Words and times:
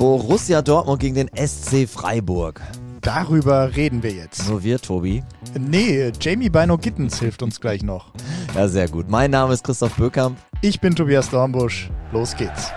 Borussia 0.00 0.62
Dortmund 0.62 0.98
gegen 0.98 1.14
den 1.14 1.30
SC 1.36 1.86
Freiburg. 1.86 2.62
Darüber 3.02 3.76
reden 3.76 4.02
wir 4.02 4.12
jetzt. 4.12 4.48
Nur 4.48 4.62
wir, 4.62 4.80
Tobi. 4.80 5.22
Nee, 5.58 6.10
Jamie 6.18 6.48
Bino 6.48 6.78
Gittens 6.78 7.18
hilft 7.18 7.42
uns 7.42 7.60
gleich 7.60 7.82
noch. 7.82 8.06
Ja, 8.54 8.66
sehr 8.66 8.88
gut. 8.88 9.10
Mein 9.10 9.30
Name 9.30 9.52
ist 9.52 9.62
Christoph 9.62 9.94
Böckamp. 9.96 10.38
Ich 10.62 10.80
bin 10.80 10.96
Tobias 10.96 11.28
Dornbusch. 11.28 11.90
Los 12.12 12.34
geht's. 12.34 12.72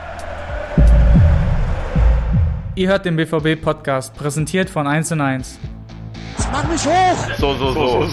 Ihr 2.75 2.89
hört 2.89 3.05
den 3.05 3.15
BVB-Podcast, 3.15 4.13
präsentiert 4.15 4.69
von 4.69 4.85
1 4.85 5.13
und 5.13 5.21
1. 5.21 5.59
Mach 6.51 6.67
mich 6.67 6.85
hoch! 6.85 7.17
So, 7.37 7.55
so, 7.55 7.71
so. 7.71 7.99
1 7.99 8.09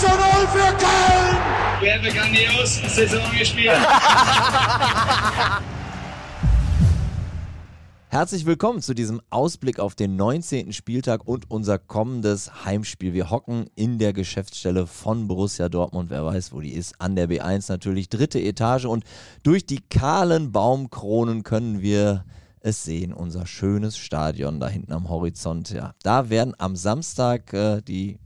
zu 0.00 0.06
0 0.06 0.16
für 0.50 0.72
Köln! 0.78 1.36
Wir 1.82 1.92
haben 1.92 2.00
eine 2.00 2.10
grandios 2.10 2.80
Saison 2.88 3.20
gespielt. 3.38 3.76
Herzlich 8.12 8.44
willkommen 8.44 8.82
zu 8.82 8.92
diesem 8.92 9.22
Ausblick 9.30 9.80
auf 9.80 9.94
den 9.94 10.16
19. 10.16 10.74
Spieltag 10.74 11.26
und 11.26 11.50
unser 11.50 11.78
kommendes 11.78 12.66
Heimspiel. 12.66 13.14
Wir 13.14 13.30
hocken 13.30 13.70
in 13.74 13.98
der 13.98 14.12
Geschäftsstelle 14.12 14.86
von 14.86 15.28
Borussia 15.28 15.70
Dortmund, 15.70 16.10
wer 16.10 16.22
weiß, 16.22 16.52
wo 16.52 16.60
die 16.60 16.74
ist, 16.74 17.00
an 17.00 17.16
der 17.16 17.26
B1 17.26 17.70
natürlich, 17.70 18.10
dritte 18.10 18.38
Etage 18.38 18.84
und 18.84 19.04
durch 19.42 19.64
die 19.64 19.80
kahlen 19.80 20.52
Baumkronen 20.52 21.42
können 21.42 21.80
wir 21.80 22.26
es 22.60 22.84
sehen, 22.84 23.14
unser 23.14 23.46
schönes 23.46 23.96
Stadion 23.96 24.60
da 24.60 24.68
hinten 24.68 24.92
am 24.92 25.08
Horizont. 25.08 25.70
Ja, 25.70 25.94
da 26.02 26.28
werden 26.28 26.52
am 26.58 26.76
Samstag 26.76 27.54
äh, 27.54 27.80
die 27.80 28.18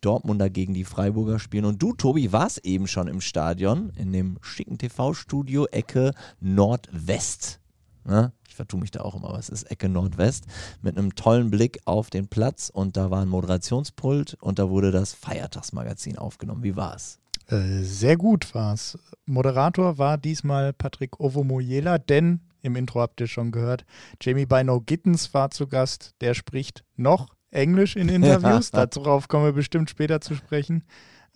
Dortmunder 0.00 0.50
gegen 0.50 0.74
die 0.74 0.82
Freiburger 0.82 1.38
spielen. 1.38 1.66
Und 1.66 1.80
du, 1.80 1.92
Tobi, 1.92 2.32
warst 2.32 2.66
eben 2.66 2.88
schon 2.88 3.06
im 3.06 3.20
Stadion, 3.20 3.90
in 3.90 4.12
dem 4.12 4.38
schicken 4.40 4.78
TV-Studio 4.78 5.66
Ecke 5.66 6.10
Nordwest. 6.40 7.60
Ne? 8.04 8.32
Ich 8.52 8.56
vertue 8.56 8.80
mich 8.80 8.90
da 8.90 9.00
auch 9.00 9.14
immer, 9.14 9.30
aber 9.30 9.38
es 9.38 9.48
ist 9.48 9.62
Ecke 9.70 9.88
Nordwest 9.88 10.44
mit 10.82 10.98
einem 10.98 11.14
tollen 11.14 11.50
Blick 11.50 11.80
auf 11.86 12.10
den 12.10 12.28
Platz 12.28 12.68
und 12.68 12.98
da 12.98 13.10
war 13.10 13.22
ein 13.22 13.28
Moderationspult 13.30 14.36
und 14.42 14.58
da 14.58 14.68
wurde 14.68 14.90
das 14.90 15.14
Feiertagsmagazin 15.14 16.18
aufgenommen. 16.18 16.62
Wie 16.62 16.76
war 16.76 16.94
es? 16.94 17.18
Äh, 17.46 17.82
sehr 17.82 18.18
gut 18.18 18.54
war 18.54 18.74
es. 18.74 18.98
Moderator 19.24 19.96
war 19.96 20.18
diesmal 20.18 20.74
Patrick 20.74 21.18
Ovomoyela, 21.18 21.96
denn 21.96 22.40
im 22.60 22.76
Intro 22.76 23.00
habt 23.00 23.22
ihr 23.22 23.26
schon 23.26 23.52
gehört, 23.52 23.86
Jamie 24.20 24.44
Bino 24.44 24.82
Gittens 24.82 25.32
war 25.32 25.50
zu 25.50 25.66
Gast. 25.66 26.14
Der 26.20 26.34
spricht 26.34 26.84
noch 26.96 27.28
Englisch 27.50 27.96
in 27.96 28.08
Interviews. 28.10 28.70
Darauf 28.70 29.28
kommen 29.28 29.46
wir 29.46 29.52
bestimmt 29.54 29.88
später 29.88 30.20
zu 30.20 30.34
sprechen. 30.34 30.84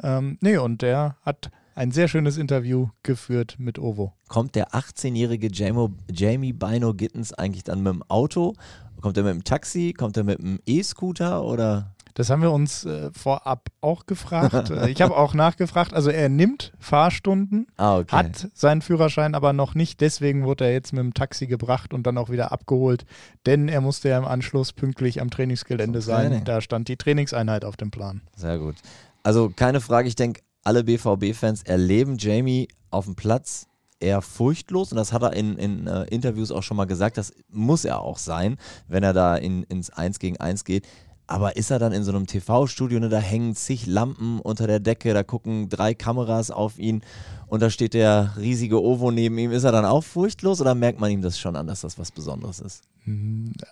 Ähm, 0.03 0.37
nee, 0.43 0.59
und 0.59 0.83
der 0.83 1.17
hat 1.23 1.51
ein 1.77 1.93
sehr 1.93 2.09
schönes 2.09 2.39
Interview 2.39 2.89
geführt 3.03 3.57
mit 3.59 3.79
Ovo. 3.79 4.15
Kommt 4.29 4.55
der 4.55 4.71
18-jährige 4.71 5.49
Jamie 5.53 6.53
Bino 6.53 6.95
Gittens 6.95 7.33
eigentlich 7.33 7.65
dann 7.65 7.83
mit 7.83 7.93
dem 7.93 8.03
Auto? 8.09 8.55
Kommt 9.01 9.17
er 9.19 9.23
mit 9.23 9.35
dem 9.35 9.45
Taxi? 9.45 9.93
Kommt 9.93 10.17
er 10.17 10.25
mit 10.25 10.39
dem 10.39 10.59
E-Scooter 10.67 11.45
oder? 11.45 11.95
Das 12.15 12.31
haben 12.31 12.41
wir 12.41 12.51
uns 12.51 12.87
äh, 12.87 13.11
vorab 13.13 13.69
auch 13.83 14.07
gefragt. 14.07 14.71
Äh, 14.71 14.89
ich 14.89 15.03
habe 15.03 15.15
auch 15.15 15.35
nachgefragt. 15.35 15.93
Also 15.93 16.09
er 16.09 16.31
nimmt 16.31 16.73
Fahrstunden, 16.79 17.67
ah, 17.77 17.99
okay. 17.99 18.17
hat 18.17 18.49
seinen 18.55 18.81
Führerschein 18.81 19.35
aber 19.35 19.53
noch 19.53 19.75
nicht. 19.75 20.01
Deswegen 20.01 20.45
wurde 20.45 20.65
er 20.65 20.73
jetzt 20.73 20.95
mit 20.95 21.05
dem 21.05 21.13
Taxi 21.13 21.47
gebracht 21.47 21.93
und 21.93 22.07
dann 22.07 22.17
auch 22.17 22.31
wieder 22.31 22.53
abgeholt. 22.53 23.05
Denn 23.45 23.69
er 23.69 23.83
musste 23.83 24.09
ja 24.09 24.17
im 24.17 24.25
Anschluss 24.25 24.73
pünktlich 24.73 25.21
am 25.21 25.29
Trainingsgelände 25.29 26.01
sein. 26.01 26.29
Training. 26.29 26.45
Da 26.45 26.63
stand 26.63 26.89
die 26.89 26.97
Trainingseinheit 26.97 27.67
auf 27.67 27.77
dem 27.77 27.91
Plan. 27.91 28.23
Sehr 28.35 28.59
gut. 28.59 28.77
Also 29.23 29.53
keine 29.55 29.83
Frage, 29.83 30.09
ich 30.09 30.17
denke, 30.17 30.41
alle 30.67 30.83
BVB-Fans 30.83 31.63
erleben 31.63 32.17
Jamie 32.19 32.67
auf 32.91 33.05
dem 33.05 33.15
Platz 33.15 33.69
eher 34.01 34.21
furchtlos. 34.21 34.91
Und 34.91 34.97
das 34.97 35.13
hat 35.13 35.23
er 35.23 35.33
in, 35.33 35.57
in 35.57 35.87
äh, 35.87 36.05
Interviews 36.05 36.51
auch 36.51 36.63
schon 36.63 36.77
mal 36.77 36.87
gesagt, 36.87 37.19
das 37.19 37.33
muss 37.49 37.85
er 37.85 38.01
auch 38.01 38.19
sein, 38.19 38.57
wenn 38.89 39.05
er 39.05 39.13
da 39.13 39.37
in, 39.37 39.63
ins 39.65 39.91
1 39.91 40.19
gegen 40.19 40.39
1 40.39 40.65
geht. 40.65 40.87
Aber 41.29 41.57
ist 41.57 41.71
er 41.71 41.79
dann 41.79 41.93
in 41.93 42.03
so 42.03 42.11
einem 42.11 42.27
TV-Studio, 42.27 42.99
ne, 42.99 43.09
da 43.09 43.19
hängen 43.19 43.55
zig 43.55 43.87
Lampen 43.87 44.41
unter 44.41 44.67
der 44.67 44.81
Decke, 44.81 45.15
da 45.15 45.23
gucken 45.23 45.69
drei 45.69 45.95
Kameras 45.95 46.51
auf 46.51 46.79
ihn 46.79 47.03
und 47.49 47.63
da 47.63 47.71
steht 47.71 47.95
der 47.95 48.33
riesige 48.37 48.83
Ovo 48.83 49.11
neben 49.11 49.39
ihm. 49.39 49.53
Ist 49.53 49.65
er 49.65 49.73
dann 49.73 49.85
auch 49.85 50.03
furchtlos 50.03 50.61
oder 50.61 50.75
merkt 50.75 51.01
man 51.01 51.11
ihm 51.11 51.23
das 51.23 51.39
schon 51.39 51.57
an, 51.57 51.67
dass 51.67 51.83
das 51.83 51.99
was 51.99 52.11
Besonderes 52.11 52.61
ist? 52.61 52.83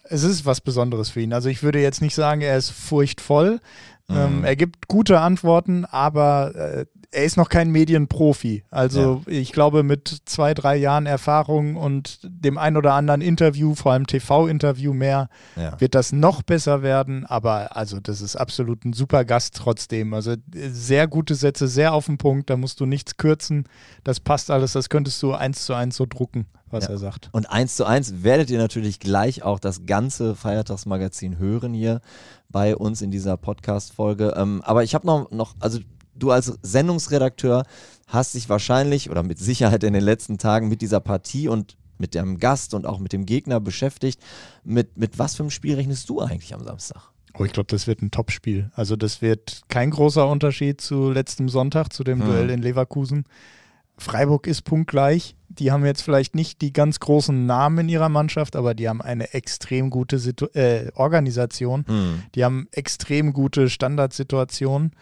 Es 0.05 0.23
ist 0.23 0.47
was 0.47 0.61
Besonderes 0.61 1.11
für 1.11 1.21
ihn. 1.21 1.33
Also 1.33 1.49
ich 1.49 1.63
würde 1.63 1.81
jetzt 1.81 2.01
nicht 2.01 2.15
sagen, 2.15 2.41
er 2.41 2.57
ist 2.57 2.71
furchtvoll. 2.71 3.61
Ähm, 4.09 4.17
mhm. 4.17 4.39
Ähm, 4.39 4.45
er 4.45 4.57
gibt 4.57 4.87
gute 4.87 5.21
Antworten, 5.21 5.85
aber 5.87 6.55
äh, 6.55 6.87
er 7.15 7.25
ist 7.25 7.37
noch 7.37 7.49
kein 7.49 7.71
Medienprofi. 7.71 8.65
Also 8.71 9.23
ja. 9.27 9.33
ich 9.33 9.53
glaube, 9.53 9.83
mit 9.83 10.23
zwei, 10.25 10.53
drei 10.53 10.77
Jahren 10.77 11.07
Erfahrung 11.07 11.77
und 11.77 12.19
dem 12.25 12.59
ein 12.59 12.77
oder 12.77 12.95
anderen 12.95 13.21
Interview, 13.21 13.75
vor 13.75 13.93
allem 13.93 14.07
TV-Interview 14.07 14.93
mehr, 14.93 15.29
ja. 15.57 15.81
wird 15.81 15.95
das 15.95 16.13
noch 16.13 16.43
besser 16.43 16.83
werden. 16.83 17.25
Aber 17.25 17.77
also 17.77 18.01
das 18.01 18.21
ist 18.21 18.37
absolut 18.37 18.85
ein 18.85 18.93
super 18.93 19.25
Gast 19.25 19.55
trotzdem. 19.57 20.13
Also 20.13 20.35
sehr 20.53 21.07
gute 21.07 21.35
Sätze, 21.35 21.69
sehr 21.69 21.95
auf 21.95 22.07
den 22.07 22.19
Punkt. 22.19 22.51
Da 22.51 22.57
musst 22.57 22.81
du 22.81 22.87
nichts 22.87 23.17
kürzen. 23.17 23.64
Das 24.05 24.21
passt 24.21 24.51
alles. 24.51 24.73
Das 24.73 24.89
könntest 24.89 25.23
du 25.23 25.33
eins 25.33 25.65
zu 25.65 25.75
eins 25.75 25.97
so 25.97 26.07
drucken, 26.07 26.47
was 26.71 26.85
ja. 26.85 26.91
er 26.91 26.99
sagt. 26.99 27.31
Und 27.33 27.47
eins 27.51 27.77
zu 27.77 27.85
eins 27.85 28.23
werdet 28.23 28.51
ihr 28.51 28.59
natürlich 28.59 29.01
gleich 29.01 29.43
auch 29.43 29.59
das 29.59 29.87
ganze 29.87 30.35
Feiertagsmagazin 30.35 31.39
hören 31.39 31.75
hier 31.75 32.01
bei 32.49 32.77
uns 32.77 33.03
in 33.03 33.11
dieser 33.11 33.37
Podcast-Folge. 33.37 34.35
Ähm, 34.37 34.63
aber 34.65 34.85
ich 34.85 34.95
habe 34.95 35.07
noch, 35.07 35.31
noch, 35.31 35.55
also 35.61 35.81
du 36.15 36.31
als 36.31 36.53
Sendungsredakteur 36.63 37.65
hast 38.07 38.35
dich 38.35 38.49
wahrscheinlich 38.49 39.11
oder 39.11 39.23
mit 39.23 39.39
Sicherheit 39.39 39.85
in 39.85 39.93
den 39.93 40.05
letzten 40.05 40.39
Tagen 40.39 40.69
mit 40.69 40.81
dieser 40.81 41.01
Partie 41.01 41.49
und 41.49 41.77
mit 41.99 42.15
dem 42.15 42.39
Gast 42.39 42.75
und 42.75 42.87
auch 42.87 42.99
mit 42.99 43.13
dem 43.13 43.25
Gegner 43.27 43.61
beschäftigt. 43.61 44.21
Mit, 44.65 44.97
mit 44.97 45.19
was 45.19 45.37
für 45.37 45.43
einem 45.43 45.51
Spiel 45.51 45.75
rechnest 45.75 46.09
du 46.09 46.21
eigentlich 46.21 46.55
am 46.55 46.65
Samstag? 46.65 47.14
Oh, 47.37 47.45
ich 47.45 47.53
glaube, 47.53 47.67
das 47.69 47.87
wird 47.87 48.01
ein 48.01 48.11
Topspiel. 48.11 48.71
Also 48.75 48.97
das 48.97 49.21
wird 49.21 49.63
kein 49.69 49.91
großer 49.91 50.29
Unterschied 50.29 50.81
zu 50.81 51.11
letztem 51.11 51.49
Sonntag, 51.49 51.93
zu 51.93 52.05
dem 52.05 52.21
hm. 52.21 52.27
Duell 52.27 52.51
in 52.51 52.63
Leverkusen. 52.63 53.25
Freiburg 53.97 54.47
ist 54.47 54.63
punktgleich. 54.63 55.37
Die 55.49 55.71
haben 55.71 55.85
jetzt 55.85 56.03
vielleicht 56.03 56.35
nicht 56.35 56.61
die 56.63 56.73
ganz 56.73 56.99
großen 56.99 57.47
Namen 57.47 57.81
in 57.81 57.89
ihrer 57.89 58.09
Mannschaft, 58.09 58.57
aber 58.57 58.75
die 58.75 58.89
haben 58.89 59.03
eine 59.03 59.35
extrem 59.35 59.91
gute 59.91 60.19
Situ 60.19 60.47
äh, 60.55 60.91
Organisation. 60.95 61.85
Hm. 61.87 62.23
Die 62.35 62.45
haben 62.45 62.69
extrem 62.73 63.33
gute 63.33 63.69
Standardsituationen. 63.69 64.93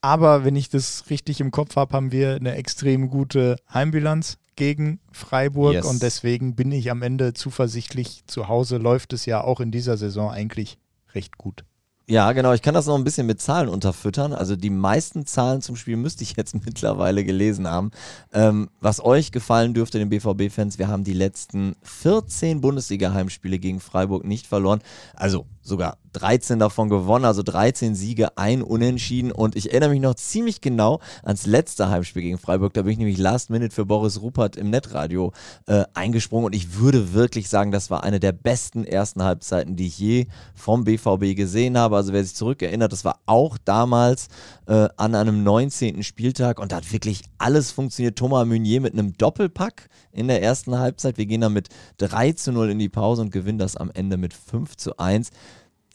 Aber 0.00 0.44
wenn 0.44 0.56
ich 0.56 0.68
das 0.68 1.04
richtig 1.10 1.40
im 1.40 1.50
Kopf 1.50 1.76
habe, 1.76 1.96
haben 1.96 2.12
wir 2.12 2.36
eine 2.36 2.54
extrem 2.54 3.10
gute 3.10 3.56
Heimbilanz 3.72 4.38
gegen 4.56 5.00
Freiburg 5.12 5.74
yes. 5.74 5.86
und 5.86 6.02
deswegen 6.02 6.54
bin 6.54 6.72
ich 6.72 6.90
am 6.90 7.02
Ende 7.02 7.32
zuversichtlich. 7.32 8.24
Zu 8.26 8.48
Hause 8.48 8.78
läuft 8.78 9.12
es 9.12 9.26
ja 9.26 9.42
auch 9.42 9.60
in 9.60 9.70
dieser 9.70 9.96
Saison 9.96 10.30
eigentlich 10.30 10.78
recht 11.14 11.38
gut. 11.38 11.64
Ja, 12.10 12.32
genau. 12.32 12.54
Ich 12.54 12.62
kann 12.62 12.72
das 12.72 12.86
noch 12.86 12.94
ein 12.94 13.04
bisschen 13.04 13.26
mit 13.26 13.38
Zahlen 13.38 13.68
unterfüttern. 13.68 14.32
Also 14.32 14.56
die 14.56 14.70
meisten 14.70 15.26
Zahlen 15.26 15.60
zum 15.60 15.76
Spiel 15.76 15.98
müsste 15.98 16.22
ich 16.22 16.34
jetzt 16.38 16.54
mittlerweile 16.64 17.22
gelesen 17.22 17.68
haben. 17.68 17.90
Ähm, 18.32 18.70
was 18.80 19.04
euch 19.04 19.30
gefallen 19.30 19.74
dürfte, 19.74 19.98
den 19.98 20.08
BVB-Fans, 20.08 20.78
wir 20.78 20.88
haben 20.88 21.04
die 21.04 21.12
letzten 21.12 21.76
14 21.82 22.62
Bundesliga-Heimspiele 22.62 23.58
gegen 23.58 23.80
Freiburg 23.80 24.24
nicht 24.24 24.46
verloren. 24.46 24.80
Also 25.16 25.44
sogar 25.60 25.98
13 26.12 26.58
davon 26.58 26.88
gewonnen, 26.88 27.24
also 27.24 27.42
13 27.42 27.94
Siege, 27.94 28.36
ein 28.36 28.62
Unentschieden. 28.62 29.32
Und 29.32 29.56
ich 29.56 29.70
erinnere 29.70 29.90
mich 29.90 30.00
noch 30.00 30.14
ziemlich 30.14 30.60
genau 30.60 31.00
ans 31.22 31.46
letzte 31.46 31.90
Heimspiel 31.90 32.22
gegen 32.22 32.38
Freiburg. 32.38 32.74
Da 32.74 32.82
bin 32.82 32.92
ich 32.92 32.98
nämlich 32.98 33.18
Last 33.18 33.50
Minute 33.50 33.74
für 33.74 33.84
Boris 33.84 34.20
Rupert 34.20 34.56
im 34.56 34.70
Netradio 34.70 35.32
äh, 35.66 35.84
eingesprungen. 35.94 36.46
Und 36.46 36.54
ich 36.54 36.78
würde 36.78 37.12
wirklich 37.14 37.48
sagen, 37.48 37.70
das 37.72 37.90
war 37.90 38.04
eine 38.04 38.20
der 38.20 38.32
besten 38.32 38.84
ersten 38.84 39.22
Halbzeiten, 39.22 39.76
die 39.76 39.86
ich 39.86 39.98
je 39.98 40.26
vom 40.54 40.84
BVB 40.84 41.36
gesehen 41.36 41.76
habe. 41.76 41.96
Also 41.96 42.12
wer 42.12 42.24
sich 42.24 42.34
zurückerinnert, 42.34 42.92
das 42.92 43.04
war 43.04 43.20
auch 43.26 43.58
damals 43.64 44.28
äh, 44.66 44.88
an 44.96 45.14
einem 45.14 45.42
19. 45.42 46.02
Spieltag. 46.02 46.60
Und 46.60 46.72
da 46.72 46.76
hat 46.76 46.92
wirklich 46.92 47.22
alles 47.38 47.70
funktioniert. 47.70 48.16
Thomas 48.16 48.46
Meunier 48.46 48.80
mit 48.80 48.92
einem 48.92 49.12
Doppelpack 49.12 49.88
in 50.12 50.28
der 50.28 50.42
ersten 50.42 50.78
Halbzeit. 50.78 51.18
Wir 51.18 51.26
gehen 51.26 51.40
dann 51.40 51.52
mit 51.52 51.68
3 51.98 52.32
zu 52.32 52.52
0 52.52 52.70
in 52.70 52.78
die 52.78 52.88
Pause 52.88 53.22
und 53.22 53.32
gewinnen 53.32 53.58
das 53.58 53.76
am 53.76 53.90
Ende 53.92 54.16
mit 54.16 54.34
5 54.34 54.76
zu 54.76 54.98
1 54.98 55.30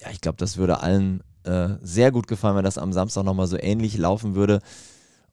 ja, 0.03 0.11
ich 0.11 0.21
glaube, 0.21 0.37
das 0.37 0.57
würde 0.57 0.81
allen 0.81 1.23
äh, 1.43 1.69
sehr 1.81 2.11
gut 2.11 2.27
gefallen, 2.27 2.57
wenn 2.57 2.63
das 2.63 2.77
am 2.77 2.93
Samstag 2.93 3.23
nochmal 3.23 3.47
so 3.47 3.57
ähnlich 3.57 3.97
laufen 3.97 4.35
würde. 4.35 4.61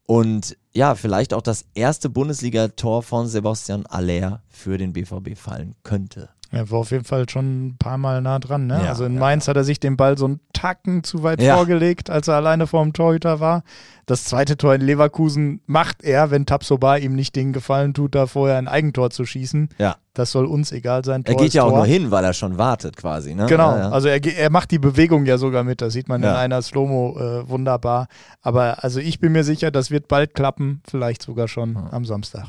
Und 0.06 0.56
ja, 0.72 0.94
vielleicht 0.94 1.34
auch 1.34 1.43
das 1.43 1.67
erste 1.75 2.08
Bundesligator 2.08 3.02
von 3.02 3.28
Sebastian 3.28 3.87
Aller 3.87 4.43
für 4.49 4.78
den 4.78 4.93
BVB 4.93 5.37
fallen 5.37 5.76
könnte. 5.82 6.31
Er 6.52 6.69
war 6.70 6.81
auf 6.81 6.91
jeden 6.91 7.05
Fall 7.05 7.29
schon 7.29 7.69
ein 7.69 7.76
paar 7.79 7.97
Mal 7.97 8.20
nah 8.20 8.41
dran. 8.41 8.67
Ne? 8.67 8.81
Ja, 8.82 8.88
also 8.88 9.05
in 9.05 9.19
Mainz 9.19 9.47
ja. 9.47 9.50
hat 9.50 9.56
er 9.56 9.62
sich 9.62 9.79
den 9.79 9.97
Ball 9.97 10.19
so 10.19 10.25
einen 10.25 10.41
Tacken 10.52 11.05
zu 11.05 11.23
weit 11.23 11.41
ja. 11.41 11.55
vorgelegt, 11.55 12.11
als 12.11 12.26
er 12.26 12.35
alleine 12.35 12.67
vor 12.67 12.82
dem 12.82 12.93
Torhüter 12.93 13.38
war. 13.38 13.62
Das 14.06 14.25
zweite 14.25 14.56
Tor 14.56 14.75
in 14.75 14.81
Leverkusen 14.81 15.61
macht 15.67 16.02
er, 16.02 16.32
wenn 16.32 16.47
Tapsoba 16.47 16.97
ihm 16.97 17.14
nicht 17.14 17.37
den 17.37 17.52
Gefallen 17.52 17.94
tut, 17.94 18.17
da 18.17 18.26
vorher 18.26 18.58
ein 18.58 18.67
Eigentor 18.67 19.11
zu 19.11 19.25
schießen. 19.25 19.69
Ja. 19.79 19.97
Das 20.12 20.32
soll 20.32 20.44
uns 20.47 20.73
egal 20.73 21.05
sein. 21.05 21.23
Tor 21.23 21.37
er 21.37 21.41
geht 21.41 21.55
ja 21.55 21.62
auch 21.62 21.75
nur 21.75 21.87
hin, 21.87 22.11
weil 22.11 22.25
er 22.25 22.32
schon 22.32 22.58
wartet 22.58 22.96
quasi. 22.96 23.32
Ne? 23.32 23.46
Genau, 23.46 23.70
also 23.70 24.08
er, 24.08 24.25
er 24.25 24.50
macht 24.50 24.73
die 24.73 24.81
Bewegung 24.81 25.26
ja 25.26 25.38
sogar 25.38 25.62
mit. 25.62 25.81
Das 25.81 25.93
sieht 25.93 26.08
man 26.08 26.20
in 26.20 26.29
einer 26.29 26.61
Slow-Mo 26.61 27.17
äh, 27.17 27.49
wunderbar. 27.49 28.08
Aber 28.43 28.82
also 28.82 28.99
ich 28.99 29.20
bin 29.20 29.31
mir 29.31 29.44
sicher, 29.44 29.70
das 29.70 29.93
wird 29.93 30.08
bald 30.08 30.35
klappen, 30.35 30.82
vielleicht 30.85 31.23
sogar 31.23 31.46
schon 31.46 31.76
am 31.76 32.05
Samstag. 32.05 32.46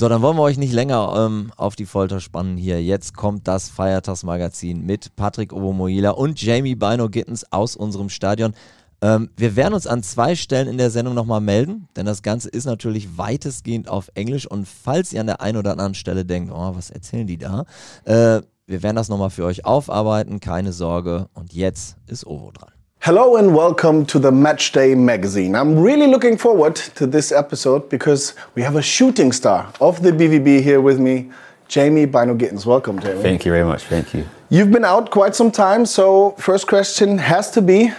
So, 0.00 0.08
dann 0.08 0.22
wollen 0.22 0.36
wir 0.36 0.42
euch 0.42 0.58
nicht 0.58 0.72
länger 0.72 1.12
ähm, 1.16 1.50
auf 1.56 1.74
die 1.74 1.84
Folter 1.84 2.20
spannen 2.20 2.56
hier. 2.56 2.80
Jetzt 2.80 3.16
kommt 3.16 3.48
das 3.48 3.68
Feiertagsmagazin 3.68 4.86
mit 4.86 5.16
Patrick 5.16 5.52
Obomoila 5.52 6.10
und 6.10 6.40
Jamie 6.40 6.76
Bino 6.76 7.08
Gittens 7.08 7.52
aus 7.52 7.74
unserem 7.74 8.08
Stadion. 8.08 8.54
Ähm, 9.02 9.30
wir 9.36 9.56
werden 9.56 9.74
uns 9.74 9.88
an 9.88 10.04
zwei 10.04 10.36
Stellen 10.36 10.68
in 10.68 10.78
der 10.78 10.92
Sendung 10.92 11.14
nochmal 11.14 11.40
melden, 11.40 11.88
denn 11.96 12.06
das 12.06 12.22
Ganze 12.22 12.48
ist 12.48 12.64
natürlich 12.64 13.18
weitestgehend 13.18 13.88
auf 13.88 14.08
Englisch. 14.14 14.46
Und 14.46 14.68
falls 14.68 15.12
ihr 15.12 15.20
an 15.20 15.26
der 15.26 15.40
einen 15.40 15.58
oder 15.58 15.72
anderen 15.72 15.94
Stelle 15.94 16.24
denkt, 16.24 16.52
oh, 16.54 16.76
was 16.76 16.90
erzählen 16.90 17.26
die 17.26 17.38
da? 17.38 17.64
Äh, 18.04 18.42
wir 18.68 18.82
werden 18.84 18.94
das 18.94 19.08
nochmal 19.08 19.30
für 19.30 19.46
euch 19.46 19.64
aufarbeiten, 19.64 20.38
keine 20.38 20.72
Sorge. 20.72 21.28
Und 21.34 21.54
jetzt 21.54 21.96
ist 22.06 22.24
Ovo 22.24 22.52
dran. 22.52 22.77
Hello 23.08 23.36
and 23.36 23.54
welcome 23.54 24.04
to 24.04 24.18
the 24.18 24.30
Matchday 24.30 24.94
magazine. 24.94 25.54
I'm 25.54 25.78
really 25.78 26.06
looking 26.06 26.36
forward 26.36 26.76
to 26.76 27.06
this 27.06 27.32
episode 27.32 27.88
because 27.88 28.34
we 28.54 28.60
have 28.60 28.76
a 28.76 28.82
shooting 28.82 29.32
star 29.32 29.72
of 29.80 30.02
the 30.02 30.10
BVB 30.10 30.60
here 30.62 30.82
with 30.82 31.00
me, 31.00 31.30
Jamie 31.68 32.04
Bino 32.04 32.34
Gittens. 32.34 32.66
Welcome, 32.66 33.00
Jamie. 33.00 33.22
Thank 33.22 33.46
you 33.46 33.52
very 33.52 33.64
much. 33.64 33.84
Thank 33.84 34.12
you. 34.12 34.26
You've 34.50 34.70
been 34.70 34.84
out 34.84 35.10
quite 35.10 35.34
some 35.34 35.50
time, 35.50 35.86
so 35.86 36.32
first 36.32 36.66
question 36.66 37.16
has 37.16 37.50
to 37.52 37.62
be 37.62 37.90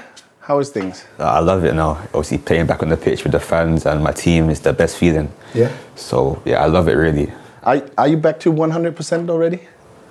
how 0.41 0.59
is 0.59 0.69
things? 0.69 1.06
Uh, 1.17 1.23
I 1.23 1.39
love 1.39 1.63
it 1.63 1.73
now. 1.73 1.97
Obviously, 2.13 2.38
playing 2.38 2.67
back 2.67 2.83
on 2.83 2.89
the 2.89 2.97
pitch 2.97 3.23
with 3.23 3.31
the 3.31 3.39
fans 3.39 3.88
and 3.88 4.03
my 4.03 4.11
team 4.11 4.51
is 4.51 4.59
the 4.59 4.73
best 4.73 4.95
feeling. 4.95 5.31
Yeah. 5.56 5.75
So, 5.95 6.39
yeah, 6.45 6.61
I 6.63 6.67
love 6.67 6.88
it 6.88 6.94
really. 6.94 7.33
Are, 7.63 7.81
are 7.97 8.07
you 8.07 8.17
back 8.17 8.39
to 8.41 8.53
100% 8.53 9.27
already? 9.31 9.61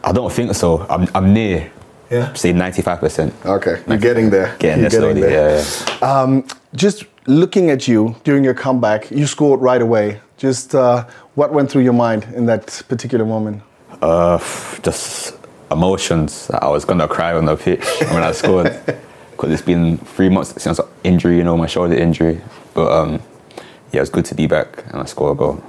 I 0.02 0.10
don't 0.10 0.32
think 0.32 0.56
so. 0.56 0.84
I'm, 0.90 1.06
I'm 1.14 1.32
near, 1.32 1.70
Yeah. 2.10 2.32
say 2.34 2.52
95%. 2.52 3.44
Okay, 3.44 3.82
you're 3.86 3.98
getting 3.98 4.30
there. 4.30 4.56
Getting 4.58 4.82
You're 4.82 4.90
there 4.90 5.00
slowly. 5.00 5.20
Yeah, 5.20 5.98
yeah. 6.00 6.20
Um, 6.20 6.46
just 6.74 7.04
looking 7.26 7.70
at 7.70 7.86
you 7.86 8.16
during 8.24 8.44
your 8.44 8.54
comeback, 8.54 9.10
you 9.10 9.26
scored 9.26 9.60
right 9.60 9.82
away. 9.82 10.20
Just 10.36 10.74
uh, 10.74 11.06
what 11.34 11.52
went 11.52 11.70
through 11.70 11.82
your 11.82 11.92
mind 11.92 12.24
in 12.34 12.46
that 12.46 12.82
particular 12.88 13.24
moment? 13.24 13.62
Uh, 14.00 14.38
just 14.82 15.36
emotions. 15.70 16.50
I 16.50 16.68
was 16.68 16.84
gonna 16.84 17.08
cry 17.08 17.34
on 17.34 17.44
the 17.44 17.56
pitch 17.56 17.84
when 18.10 18.22
I 18.22 18.32
scored 18.32 18.80
because 19.32 19.52
it's 19.52 19.62
been 19.62 19.98
three 19.98 20.28
months 20.28 20.60
since 20.62 20.80
injury, 21.04 21.36
you 21.36 21.44
know, 21.44 21.56
my 21.56 21.66
shoulder 21.66 21.94
injury. 21.94 22.40
But 22.74 22.90
um, 22.90 23.22
yeah, 23.92 23.98
it 23.98 24.00
was 24.00 24.10
good 24.10 24.24
to 24.26 24.34
be 24.34 24.46
back 24.46 24.84
and 24.92 25.02
I 25.02 25.04
scored 25.04 25.36
a 25.36 25.38
goal. 25.38 25.62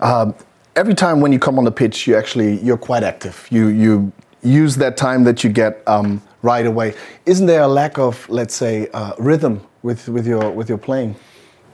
Um, 0.00 0.34
every 0.76 0.94
time 0.94 1.20
when 1.20 1.32
you 1.32 1.38
come 1.38 1.58
on 1.58 1.64
the 1.64 1.72
pitch, 1.72 2.06
you 2.06 2.16
actually 2.16 2.58
you're 2.60 2.78
quite 2.78 3.02
active. 3.02 3.46
You 3.50 3.68
you 3.68 4.12
use 4.42 4.76
that 4.76 4.96
time 4.96 5.24
that 5.24 5.42
you 5.44 5.50
get 5.50 5.82
um, 5.86 6.22
right 6.42 6.66
away. 6.66 6.94
Isn't 7.26 7.46
there 7.46 7.62
a 7.62 7.68
lack 7.68 7.98
of 7.98 8.28
let's 8.28 8.54
say 8.54 8.88
uh, 8.92 9.12
rhythm 9.18 9.66
with, 9.82 10.08
with 10.08 10.26
your 10.26 10.50
with 10.50 10.68
your 10.68 10.78
playing? 10.78 11.16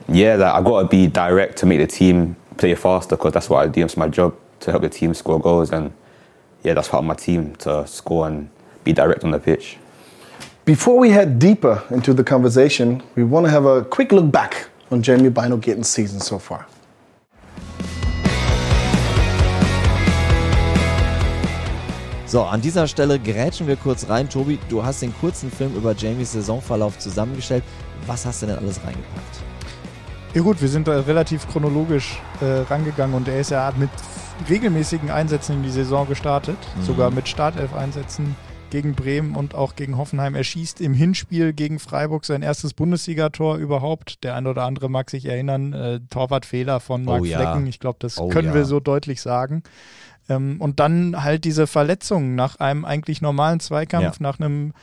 Yeah, 0.07 0.35
like, 0.35 0.53
I 0.53 0.61
got 0.61 0.83
to 0.83 0.87
be 0.87 1.07
direct 1.07 1.57
to 1.59 1.65
make 1.65 1.79
the 1.79 1.87
team 1.87 2.35
play 2.57 2.75
faster 2.75 3.15
because 3.15 3.33
that's 3.33 3.49
what 3.49 3.63
I 3.63 3.67
do. 3.67 3.83
It's 3.83 3.97
my 3.97 4.07
job 4.07 4.35
to 4.61 4.71
help 4.71 4.83
the 4.83 4.89
team 4.89 5.13
score 5.13 5.39
goals, 5.39 5.71
and 5.71 5.91
yeah, 6.63 6.73
that's 6.73 6.87
part 6.87 7.03
of 7.03 7.07
my 7.07 7.15
team 7.15 7.55
to 7.57 7.85
score 7.87 8.27
and 8.27 8.49
be 8.83 8.93
direct 8.93 9.23
on 9.23 9.31
the 9.31 9.39
pitch. 9.39 9.77
Before 10.63 10.97
we 10.97 11.09
head 11.09 11.37
deeper 11.37 11.83
into 11.91 12.13
the 12.13 12.23
conversation, 12.23 13.03
we 13.15 13.23
want 13.23 13.45
to 13.45 13.51
have 13.51 13.65
a 13.65 13.83
quick 13.83 14.11
look 14.11 14.31
back 14.31 14.69
on 14.89 15.01
Jamie 15.01 15.29
Bino 15.29 15.57
Gittens' 15.57 15.89
season 15.89 16.19
so 16.19 16.39
far. 16.39 16.65
So, 22.35 22.43
an 22.43 22.59
dieser 22.59 22.85
Stelle 22.85 23.17
grätschen 23.17 23.65
wir 23.65 23.77
kurz 23.77 24.09
rein. 24.09 24.27
Tobi, 24.27 24.59
du 24.67 24.83
hast 24.83 25.01
den 25.01 25.17
kurzen 25.21 25.49
Film 25.49 25.73
über 25.73 25.95
Jamies 25.95 26.33
Saisonverlauf 26.33 26.99
zusammengestellt. 26.99 27.63
Was 28.07 28.25
hast 28.25 28.41
du 28.41 28.47
denn 28.47 28.57
alles 28.57 28.83
reingepackt? 28.83 29.41
Ja 30.33 30.41
gut, 30.41 30.61
wir 30.61 30.67
sind 30.67 30.89
da 30.89 30.99
relativ 30.99 31.47
chronologisch 31.47 32.19
äh, 32.41 32.69
rangegangen 32.69 33.15
und 33.15 33.29
er 33.29 33.39
ist 33.39 33.51
ja 33.51 33.71
mit 33.77 33.89
regelmäßigen 34.49 35.11
Einsätzen 35.11 35.53
in 35.53 35.63
die 35.63 35.69
Saison 35.69 36.09
gestartet, 36.09 36.57
sogar 36.81 37.09
mit 37.09 37.29
Startelf-Einsätzen 37.29 38.35
gegen 38.69 38.95
Bremen 38.95 39.37
und 39.37 39.55
auch 39.55 39.77
gegen 39.77 39.97
Hoffenheim. 39.97 40.35
Er 40.35 40.43
schießt 40.43 40.81
im 40.81 40.93
Hinspiel 40.93 41.53
gegen 41.53 41.79
Freiburg 41.79 42.25
sein 42.25 42.41
erstes 42.41 42.73
Bundesligator 42.73 43.55
überhaupt. 43.55 44.25
Der 44.25 44.35
eine 44.35 44.49
oder 44.49 44.63
andere 44.63 44.89
mag 44.89 45.09
sich 45.09 45.25
erinnern, 45.25 45.71
äh, 45.71 46.01
Torwartfehler 46.09 46.81
von 46.81 47.05
Marc 47.05 47.21
Oh 47.21 47.23
ja. 47.23 47.39
Flecken. 47.39 47.67
Ich 47.67 47.79
glaube, 47.79 47.99
das 48.01 48.17
Oh 48.17 48.27
können 48.27 48.49
ja. 48.49 48.55
wir 48.55 48.65
so 48.65 48.81
deutlich 48.81 49.21
sagen. 49.21 49.63
Ähm, 50.29 50.57
und 50.59 50.79
dann 50.79 51.23
halt 51.23 51.43
diese 51.43 51.67
Verletzungen 51.67 52.35
nach 52.35 52.57
einem 52.57 52.85
eigentlich 52.85 53.21
normalen 53.21 53.59
Zweikampf, 53.59 54.03
Ja. 54.19 54.23
nach 54.23 54.39
einem 54.39 54.73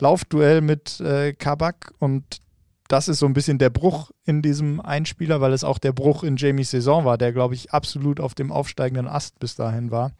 Laufduell 0.00 0.60
mit 0.60 1.00
äh, 1.00 1.32
Kabak 1.32 1.92
und 1.98 2.40
das 2.88 3.06
ist 3.08 3.18
so 3.18 3.26
ein 3.26 3.34
bisschen 3.34 3.58
der 3.58 3.68
Bruch 3.68 4.10
in 4.24 4.40
diesem 4.40 4.80
Einspieler, 4.80 5.42
weil 5.42 5.52
es 5.52 5.62
auch 5.62 5.78
der 5.78 5.92
Bruch 5.92 6.24
in 6.24 6.36
Jamies 6.36 6.70
Saison 6.70 7.04
war, 7.04 7.18
der, 7.18 7.32
glaube 7.34 7.54
ich, 7.54 7.70
absolut 7.72 8.18
auf 8.18 8.34
dem 8.34 8.50
aufsteigenden 8.50 9.06
Ast 9.06 9.38
bis 9.40 9.56
dahin 9.56 9.90
war. 9.90 10.12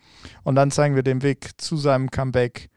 Und 0.45 0.55
dann 0.55 0.71
zeigen 0.71 0.95
wir 0.95 1.03
den 1.03 1.23
Weg 1.23 1.59
zu 1.61 1.79
seinem 1.79 2.11
Comeback, 2.11 2.69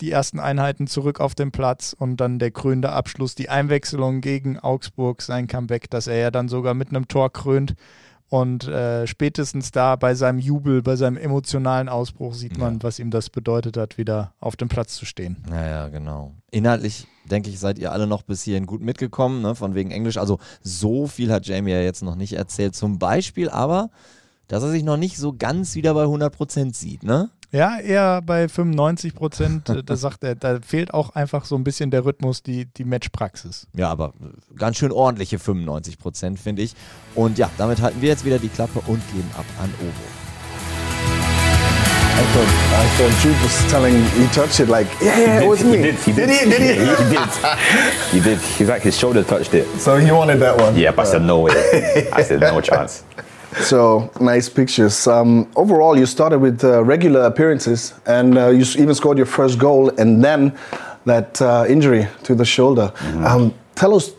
die 0.00 0.10
ersten 0.10 0.40
Einheiten 0.40 0.86
zurück 0.86 1.20
auf 1.20 1.34
den 1.34 1.52
Platz 1.52 1.94
und 1.96 2.16
dann 2.16 2.38
der 2.38 2.52
krönende 2.52 2.90
Abschluss, 2.90 3.34
die 3.34 3.50
Einwechslung 3.50 4.22
gegen 4.22 4.58
Augsburg, 4.58 5.20
sein 5.20 5.46
Comeback, 5.46 5.90
das 5.90 6.06
er 6.06 6.16
ja 6.16 6.30
dann 6.30 6.48
sogar 6.48 6.72
mit 6.72 6.88
einem 6.88 7.06
Tor 7.06 7.30
krönt. 7.30 7.74
Und 8.32 8.66
äh, 8.66 9.06
spätestens 9.06 9.72
da 9.72 9.94
bei 9.94 10.14
seinem 10.14 10.38
Jubel, 10.38 10.80
bei 10.80 10.96
seinem 10.96 11.18
emotionalen 11.18 11.90
Ausbruch 11.90 12.32
sieht 12.32 12.56
man, 12.56 12.82
was 12.82 12.98
ihm 12.98 13.10
das 13.10 13.28
bedeutet 13.28 13.76
hat, 13.76 13.98
wieder 13.98 14.32
auf 14.40 14.56
dem 14.56 14.70
Platz 14.70 14.94
zu 14.94 15.04
stehen. 15.04 15.36
Naja, 15.50 15.88
genau. 15.88 16.32
Inhaltlich, 16.50 17.06
denke 17.30 17.50
ich, 17.50 17.58
seid 17.58 17.78
ihr 17.78 17.92
alle 17.92 18.06
noch 18.06 18.22
bis 18.22 18.42
hierhin 18.42 18.64
gut 18.64 18.80
mitgekommen, 18.80 19.42
ne, 19.42 19.54
von 19.54 19.74
wegen 19.74 19.90
Englisch. 19.90 20.16
Also 20.16 20.38
so 20.62 21.06
viel 21.06 21.30
hat 21.30 21.46
Jamie 21.46 21.72
ja 21.72 21.82
jetzt 21.82 22.02
noch 22.02 22.14
nicht 22.14 22.32
erzählt. 22.32 22.74
Zum 22.74 22.98
Beispiel 22.98 23.50
aber, 23.50 23.90
dass 24.48 24.62
er 24.62 24.70
sich 24.70 24.82
noch 24.82 24.96
nicht 24.96 25.18
so 25.18 25.34
ganz 25.36 25.74
wieder 25.74 25.92
bei 25.92 26.04
100% 26.04 26.74
sieht, 26.74 27.02
ne? 27.02 27.28
Ja, 27.52 27.78
eher 27.78 28.22
bei 28.22 28.48
95 28.48 29.14
Prozent. 29.14 29.68
äh, 29.68 29.82
da 29.84 29.94
sagt 29.96 30.24
er, 30.24 30.34
da 30.34 30.58
fehlt 30.66 30.94
auch 30.94 31.14
einfach 31.14 31.44
so 31.44 31.54
ein 31.54 31.64
bisschen 31.64 31.90
der 31.90 32.04
Rhythmus, 32.06 32.42
die, 32.42 32.64
die 32.64 32.84
Matchpraxis. 32.84 33.66
Ja, 33.76 33.90
aber 33.90 34.14
äh, 34.22 34.56
ganz 34.58 34.78
schön 34.78 34.90
ordentliche 34.90 35.36
95%, 35.36 36.38
finde 36.38 36.62
ich. 36.62 36.74
Und 37.14 37.36
ja, 37.36 37.50
damit 37.58 37.82
halten 37.82 38.00
wir 38.00 38.08
jetzt 38.08 38.24
wieder 38.24 38.38
die 38.38 38.48
Klappe 38.48 38.80
und 38.86 39.02
geben 39.12 39.30
ab 39.36 39.44
an 39.62 39.72
Ovo. 39.80 39.92
I 42.14 42.24
thought, 42.34 42.48
I 42.72 42.86
thought 42.96 43.12
Jude 43.22 43.36
was 43.42 43.66
telling 43.70 44.02
he 44.18 44.26
touched 44.34 44.60
it 44.60 44.68
like, 44.68 44.86
yeah, 45.02 45.18
yeah, 45.18 45.42
it 45.42 45.48
was 45.48 45.62
me. 45.64 45.76
He 45.78 45.82
did. 45.82 45.98
He 45.98 46.12
did. 46.12 46.28
he? 46.30 46.44
Did 46.50 46.60
he? 46.60 46.74
he 46.74 47.10
did. 47.10 47.28
He 48.12 48.20
did. 48.20 48.38
He's 48.58 48.68
like 48.68 48.82
his 48.82 48.96
shoulder 48.98 49.22
touched 49.24 49.54
it. 49.54 49.66
So 49.78 49.96
he 49.96 50.10
wanted 50.10 50.38
that 50.40 50.56
one. 50.58 50.76
Yeah, 50.76 50.92
but 50.92 51.06
I 51.06 51.10
said 51.10 51.22
no 51.22 51.40
way. 51.40 51.52
I 52.12 52.22
said 52.22 52.40
no 52.40 52.60
chance. 52.60 53.02
So 53.60 54.10
nice 54.20 54.48
pictures. 54.48 55.06
Um, 55.06 55.50
overall, 55.56 55.98
you 55.98 56.06
started 56.06 56.38
with 56.38 56.64
uh, 56.64 56.82
regular 56.84 57.22
appearances, 57.22 57.94
and 58.06 58.38
uh, 58.38 58.48
you 58.48 58.64
even 58.78 58.94
scored 58.94 59.18
your 59.18 59.26
first 59.26 59.58
goal, 59.58 59.90
and 59.98 60.24
then 60.24 60.56
that 61.04 61.40
uh, 61.42 61.66
injury 61.68 62.06
to 62.24 62.34
the 62.34 62.44
shoulder. 62.44 62.92
Um, 63.24 63.54
tell 63.74 63.94
us 63.94 64.12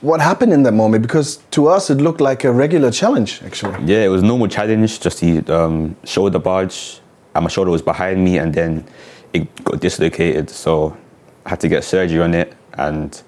what 0.00 0.20
happened 0.20 0.52
in 0.52 0.62
that 0.62 0.72
moment, 0.72 1.02
because 1.02 1.38
to 1.50 1.68
us 1.68 1.90
it 1.90 1.98
looked 1.98 2.20
like 2.20 2.44
a 2.44 2.52
regular 2.52 2.90
challenge, 2.90 3.42
actually. 3.42 3.84
Yeah, 3.84 4.04
it 4.04 4.08
was 4.08 4.22
normal 4.22 4.48
challenge. 4.48 5.00
Just 5.00 5.20
the 5.20 5.42
um, 5.52 5.96
shoulder 6.04 6.38
barge, 6.38 7.00
and 7.34 7.44
my 7.44 7.50
shoulder 7.50 7.70
was 7.70 7.82
behind 7.82 8.24
me, 8.24 8.38
and 8.38 8.54
then 8.54 8.86
it 9.32 9.64
got 9.64 9.80
dislocated. 9.80 10.48
So 10.50 10.96
I 11.44 11.50
had 11.50 11.60
to 11.60 11.68
get 11.68 11.84
surgery 11.84 12.20
on 12.20 12.34
it. 12.34 12.54
And 12.74 13.20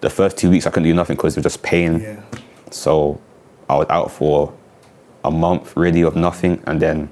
the 0.00 0.10
first 0.10 0.36
two 0.38 0.50
weeks 0.50 0.66
I 0.66 0.70
couldn't 0.70 0.88
do 0.88 0.94
nothing 0.94 1.16
because 1.16 1.36
it 1.36 1.44
was 1.44 1.52
just 1.52 1.62
pain. 1.62 2.00
Yeah. 2.00 2.22
So 2.70 3.20
I 3.68 3.76
was 3.76 3.86
out 3.90 4.10
for 4.10 4.52
a 5.26 5.30
month 5.30 5.76
really 5.76 6.02
of 6.04 6.14
nothing, 6.16 6.62
and 6.66 6.80
then 6.80 7.08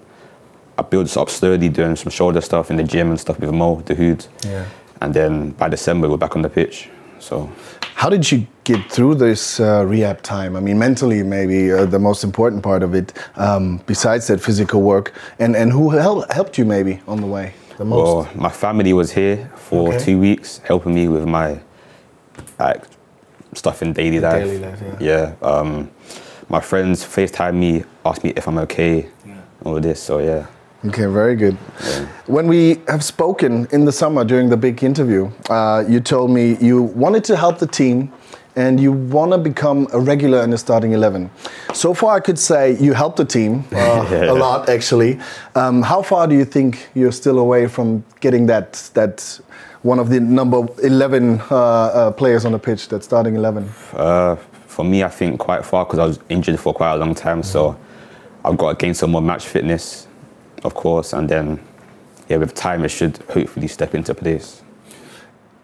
I 0.78 0.83
built 0.83 1.04
this 1.04 1.16
up 1.16 1.28
slowly, 1.30 1.68
doing 1.68 1.97
some 1.97 2.11
shoulder 2.11 2.40
stuff 2.40 2.71
in 2.71 2.76
the 2.76 2.85
gym 2.85 3.11
and 3.11 3.18
stuff 3.21 3.38
with 3.40 3.52
Mo, 3.52 3.83
the 3.87 3.94
hood. 3.94 4.26
Yeah. 4.44 4.64
And 5.00 5.12
then 5.14 5.50
by 5.59 5.68
December 5.68 6.09
we're 6.09 6.16
back 6.18 6.37
on 6.37 6.42
the 6.42 6.49
pitch. 6.49 6.88
So 7.18 7.49
How 7.94 8.11
did 8.11 8.30
you 8.33 8.47
get 8.64 8.80
through 8.92 9.14
this 9.16 9.61
uh, 9.61 9.85
rehab 9.87 10.21
time? 10.23 10.56
I 10.56 10.61
mean, 10.61 10.78
mentally, 10.78 11.23
maybe 11.23 11.73
uh, 11.73 11.87
the 11.87 11.99
most 11.99 12.25
important 12.25 12.62
part 12.62 12.83
of 12.83 12.94
it, 12.94 13.12
um, 13.37 13.80
besides 13.87 14.26
that 14.26 14.40
physical 14.40 14.80
work, 14.83 15.12
and 15.38 15.56
and 15.56 15.73
who 15.73 15.90
hel- 15.90 16.26
helped 16.30 16.59
you 16.59 16.64
maybe 16.66 17.00
on 17.06 17.21
the 17.21 17.26
way 17.26 17.52
the 17.78 17.85
most? 17.85 18.04
Well, 18.04 18.28
my 18.35 18.50
family 18.50 18.92
was 18.92 19.12
here 19.12 19.50
for 19.56 19.88
Okay. 19.88 20.04
two 20.04 20.18
weeks, 20.21 20.61
helping 20.68 20.94
me 20.94 21.09
with 21.09 21.25
my 21.26 21.59
like 22.59 22.83
stuff 23.54 23.83
in 23.83 23.92
daily 23.92 24.21
life. 24.21 24.44
daily 24.44 24.59
life, 24.59 24.80
yeah. 25.00 25.33
um, 25.42 25.88
my 26.54 26.61
friends 26.61 27.04
FaceTime 27.04 27.56
me, 27.56 27.82
ask 28.04 28.23
me 28.23 28.32
if 28.37 28.46
I'm 28.46 28.58
okay, 28.58 29.08
all 29.64 29.76
of 29.76 29.82
this. 29.82 30.00
So 30.00 30.20
yeah. 30.20 30.46
Okay, 30.88 31.06
very 31.06 31.34
good. 31.34 31.54
When 32.26 32.46
we 32.46 32.80
have 32.87 33.02
spoken 33.02 33.66
in 33.73 33.84
the 33.87 33.90
summer 33.90 34.23
during 34.25 34.49
the 34.50 34.56
big 34.56 34.84
interview, 34.84 35.23
uh, 35.50 35.82
you 35.88 35.99
told 35.99 36.30
me 36.30 36.56
you 36.68 36.76
wanted 37.04 37.25
to 37.25 37.34
help 37.37 37.58
the 37.58 37.66
team 37.66 38.12
and 38.54 38.78
you 38.78 38.92
want 38.92 39.32
to 39.32 39.38
become 39.38 39.88
a 39.92 39.99
regular 39.99 40.44
in 40.44 40.50
the 40.50 40.58
starting 40.58 40.92
11. 40.92 41.28
So 41.73 41.92
far, 41.92 42.14
I 42.14 42.20
could 42.20 42.38
say 42.38 42.76
you 42.87 42.92
helped 42.92 43.16
the 43.16 43.25
team 43.25 43.64
uh, 43.73 44.06
a 44.34 44.37
lot, 44.44 44.68
actually. 44.68 45.18
Um, 45.56 45.82
how 45.82 46.02
far 46.02 46.28
do 46.28 46.37
you 46.37 46.44
think 46.44 46.88
you're 46.94 47.16
still 47.23 47.40
away 47.40 47.66
from 47.66 48.04
getting 48.20 48.46
that, 48.46 48.75
that 48.94 49.40
one 49.82 49.99
of 49.99 50.08
the 50.08 50.20
number 50.20 50.58
11 50.84 51.40
uh, 51.40 51.54
uh, 51.54 52.11
players 52.12 52.44
on 52.44 52.52
the 52.52 52.61
pitch, 52.61 52.87
that 52.90 53.02
starting 53.02 53.34
11? 53.34 53.64
For 54.74 54.84
me, 54.84 55.04
I 55.04 55.08
think 55.08 55.38
quite 55.38 55.64
far 55.64 55.84
because 55.84 56.00
I 56.00 56.04
was 56.04 56.18
injured 56.28 56.58
for 56.58 56.74
quite 56.74 56.94
a 56.94 56.96
long 56.96 57.14
time. 57.14 57.44
So 57.44 57.78
I've 58.44 58.56
got 58.56 58.70
to 58.72 58.76
gain 58.76 58.92
some 58.92 59.12
more 59.12 59.22
match 59.22 59.46
fitness, 59.46 60.08
of 60.64 60.74
course, 60.74 61.12
and 61.12 61.28
then 61.28 61.60
yeah, 62.28 62.38
with 62.38 62.54
time 62.54 62.84
it 62.84 62.88
should 62.88 63.18
hopefully 63.30 63.68
step 63.68 63.94
into 63.94 64.12
place. 64.14 64.62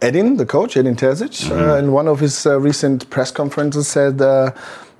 Edin, 0.00 0.36
the 0.36 0.46
coach, 0.46 0.76
Edin 0.76 0.94
Terzic, 0.94 1.50
uh, 1.50 1.78
in 1.78 1.90
one 1.90 2.06
of 2.06 2.20
his 2.20 2.46
uh, 2.46 2.60
recent 2.60 3.10
press 3.10 3.32
conferences 3.32 3.88
said 3.88 4.22
uh, 4.22 4.52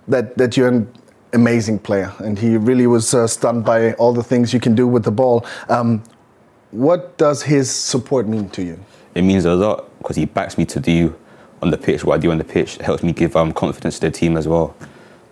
that 0.09 0.37
that 0.37 0.57
you're 0.57 0.67
an 0.67 0.93
amazing 1.33 1.79
player, 1.79 2.13
and 2.19 2.37
he 2.37 2.57
really 2.57 2.89
was 2.89 3.15
uh, 3.15 3.29
stunned 3.29 3.65
by 3.65 3.93
all 3.93 4.13
the 4.13 4.25
things 4.25 4.53
you 4.53 4.59
can 4.59 4.75
do 4.75 4.89
with 4.89 5.05
the 5.05 5.13
ball. 5.13 5.47
Um, 5.69 6.03
what 6.73 7.17
does 7.17 7.45
his 7.45 7.71
support 7.71 8.27
mean 8.27 8.49
to 8.51 8.63
you? 8.63 8.77
It 9.15 9.23
means 9.23 9.45
a 9.45 9.55
lot 9.55 9.87
because 9.99 10.17
he 10.17 10.25
backs 10.25 10.59
me 10.59 10.65
to 10.67 10.81
do 10.81 11.15
on 11.63 11.71
the 11.71 11.79
pitch 11.79 12.05
what 12.05 12.15
I 12.15 12.19
do 12.19 12.31
on 12.31 12.39
the 12.39 12.45
pitch. 12.45 12.77
Helps 12.77 13.03
me 13.03 13.13
give 13.13 13.37
um, 13.37 13.53
confidence 13.53 13.99
to 13.99 14.07
the 14.07 14.11
team 14.11 14.37
as 14.37 14.47
well. 14.49 14.75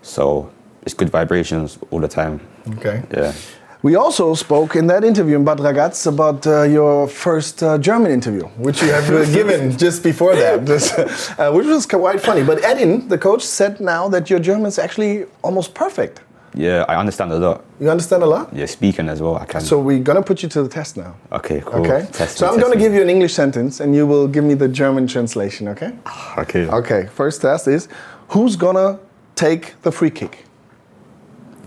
So 0.01 0.51
it's 0.83 0.93
good 0.93 1.09
vibrations 1.09 1.77
all 1.91 1.99
the 1.99 2.07
time. 2.07 2.39
Okay. 2.77 3.03
Yeah. 3.11 3.33
We 3.81 3.95
also 3.95 4.35
spoke 4.35 4.75
in 4.75 4.87
that 4.87 5.05
interview 5.05 5.37
in 5.37 5.45
Bad 5.45 5.59
Ragaz 5.59 6.05
about 6.05 6.45
uh, 6.45 6.63
your 6.63 7.07
first 7.07 7.63
uh, 7.63 7.77
German 7.77 8.11
interview, 8.11 8.43
which 8.57 8.81
you 8.81 8.89
have 8.89 9.09
uh, 9.09 9.23
given 9.33 9.77
just 9.77 10.03
before 10.03 10.35
that, 10.35 11.35
uh, 11.39 11.51
which 11.53 11.65
was 11.65 11.85
quite 11.85 12.19
funny. 12.19 12.43
But 12.43 12.61
Edin, 12.65 13.07
the 13.07 13.17
coach, 13.17 13.41
said 13.41 13.79
now 13.79 14.09
that 14.09 14.29
your 14.29 14.39
German 14.39 14.65
is 14.65 14.79
actually 14.79 15.25
almost 15.43 15.73
perfect. 15.73 16.19
Yeah, 16.59 16.83
I 16.89 16.95
understand 16.97 17.31
a 17.31 17.37
lot. 17.37 17.63
You 17.79 17.89
understand 17.89 18.21
a 18.21 18.25
lot? 18.25 18.53
Yeah, 18.53 18.65
speaking 18.65 19.07
as 19.07 19.21
well, 19.21 19.37
I 19.37 19.45
can. 19.45 19.61
So 19.61 19.79
we're 19.79 20.03
gonna 20.03 20.21
put 20.21 20.43
you 20.43 20.49
to 20.49 20.63
the 20.63 20.67
test 20.67 20.97
now. 20.97 21.15
okay, 21.31 21.61
cool. 21.65 21.85
Okay. 21.85 22.05
Test 22.11 22.37
so 22.37 22.45
me, 22.47 22.51
I'm 22.53 22.59
gonna 22.59 22.75
me. 22.75 22.81
give 22.81 22.93
you 22.93 23.01
an 23.01 23.09
English 23.09 23.33
sentence, 23.33 23.79
and 23.79 23.95
you 23.95 24.05
will 24.05 24.27
give 24.27 24.43
me 24.43 24.55
the 24.55 24.67
German 24.67 25.07
translation. 25.07 25.69
Okay? 25.69 25.93
Okay. 26.37 26.67
Okay. 26.67 27.07
First 27.15 27.41
test 27.41 27.67
is, 27.67 27.87
who's 28.27 28.57
gonna 28.57 28.99
take 29.35 29.81
the 29.83 29.91
free 29.91 30.11
kick? 30.11 30.45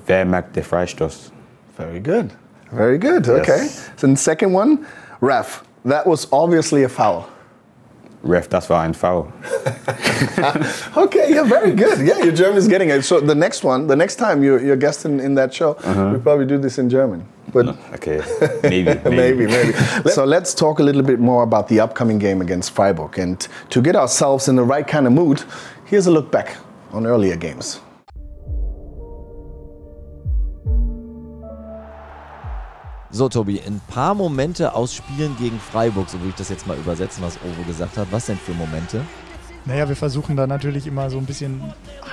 Wer 0.07 0.27
mag 0.27 0.53
der 0.53 0.63
Freistoß? 0.63 1.31
Very 1.79 2.01
good. 2.01 2.31
Very 2.71 2.99
good. 2.99 3.29
Okay. 3.29 3.69
So 3.97 4.07
the 4.07 4.17
second 4.17 4.53
one, 4.53 4.87
ref. 5.21 5.65
That 5.85 6.07
was 6.07 6.27
obviously 6.33 6.85
a 6.85 6.89
foul. 6.89 7.29
Ref, 8.25 8.49
das 8.49 8.71
war 8.71 8.81
ein 8.83 8.95
Foul. 8.95 9.27
Okay, 10.97 11.33
you're 11.35 11.45
very 11.45 11.73
good. 11.73 11.99
Yeah, 11.99 12.19
your 12.19 12.33
German 12.33 12.57
is 12.59 12.69
getting 12.69 12.91
it. 12.91 13.05
So 13.05 13.21
the 13.21 13.35
next 13.35 13.65
one, 13.65 13.87
the 13.89 13.97
next 13.97 14.17
time 14.17 14.43
you're, 14.43 14.61
you're 14.63 14.77
guesting 14.77 15.21
in 15.21 15.35
that 15.35 15.53
show, 15.53 15.73
uh-huh. 15.73 16.11
we 16.13 16.19
probably 16.19 16.47
do 16.47 16.59
this 16.59 16.79
in 16.79 16.89
German. 16.89 17.27
But 17.53 17.77
Okay, 17.95 18.21
maybe. 18.63 18.95
maybe, 19.05 19.47
maybe. 19.47 19.73
so 20.11 20.25
let's 20.25 20.55
talk 20.55 20.79
a 20.79 20.83
little 20.83 21.03
bit 21.03 21.19
more 21.19 21.43
about 21.43 21.69
the 21.69 21.81
upcoming 21.81 22.19
game 22.19 22.41
against 22.41 22.71
Freiburg. 22.71 23.19
And 23.19 23.47
to 23.71 23.83
get 23.83 23.97
ourselves 23.97 24.49
in 24.49 24.57
the 24.57 24.63
right 24.65 24.87
kind 24.87 25.07
of 25.07 25.13
mood, 25.13 25.43
here's 25.85 26.07
a 26.07 26.11
look 26.11 26.31
back 26.31 26.57
on 26.93 27.07
earlier 27.07 27.37
games. 27.37 27.81
So, 33.15 33.29
Tobi, 33.29 33.61
ein 33.61 33.79
paar 33.89 34.15
Momente 34.15 34.75
aus 34.75 34.95
Spielen 34.95 35.37
gegen 35.39 35.61
Freiburg, 35.61 36.09
so 36.09 36.19
würde 36.19 36.31
ich 36.31 36.35
das 36.35 36.49
jetzt 36.49 36.67
mal 36.67 36.79
übersetzen, 36.79 37.23
was 37.23 37.37
Ovo 37.37 37.63
gesagt 37.67 37.99
hat. 37.99 38.09
Was 38.11 38.25
denn 38.25 38.39
für 38.39 38.55
Momente? 38.55 39.03
Naja, 39.67 39.87
wir 39.87 39.97
versuchen 39.97 40.35
da 40.35 40.47
natürlich 40.47 40.87
immer 40.87 41.11
so 41.11 41.19
ein 41.19 41.27
bisschen 41.27 41.63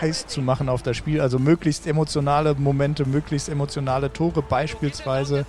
heiß 0.02 0.28
zu 0.28 0.42
machen 0.42 0.68
auf 0.68 0.84
das 0.84 0.98
Spiel. 0.98 1.22
Also 1.22 1.40
möglichst 1.40 1.88
emotionale 1.88 2.54
Momente, 2.56 3.06
möglichst 3.06 3.48
emotionale 3.48 4.12
Tore. 4.12 4.42
Beispielsweise 4.42 5.46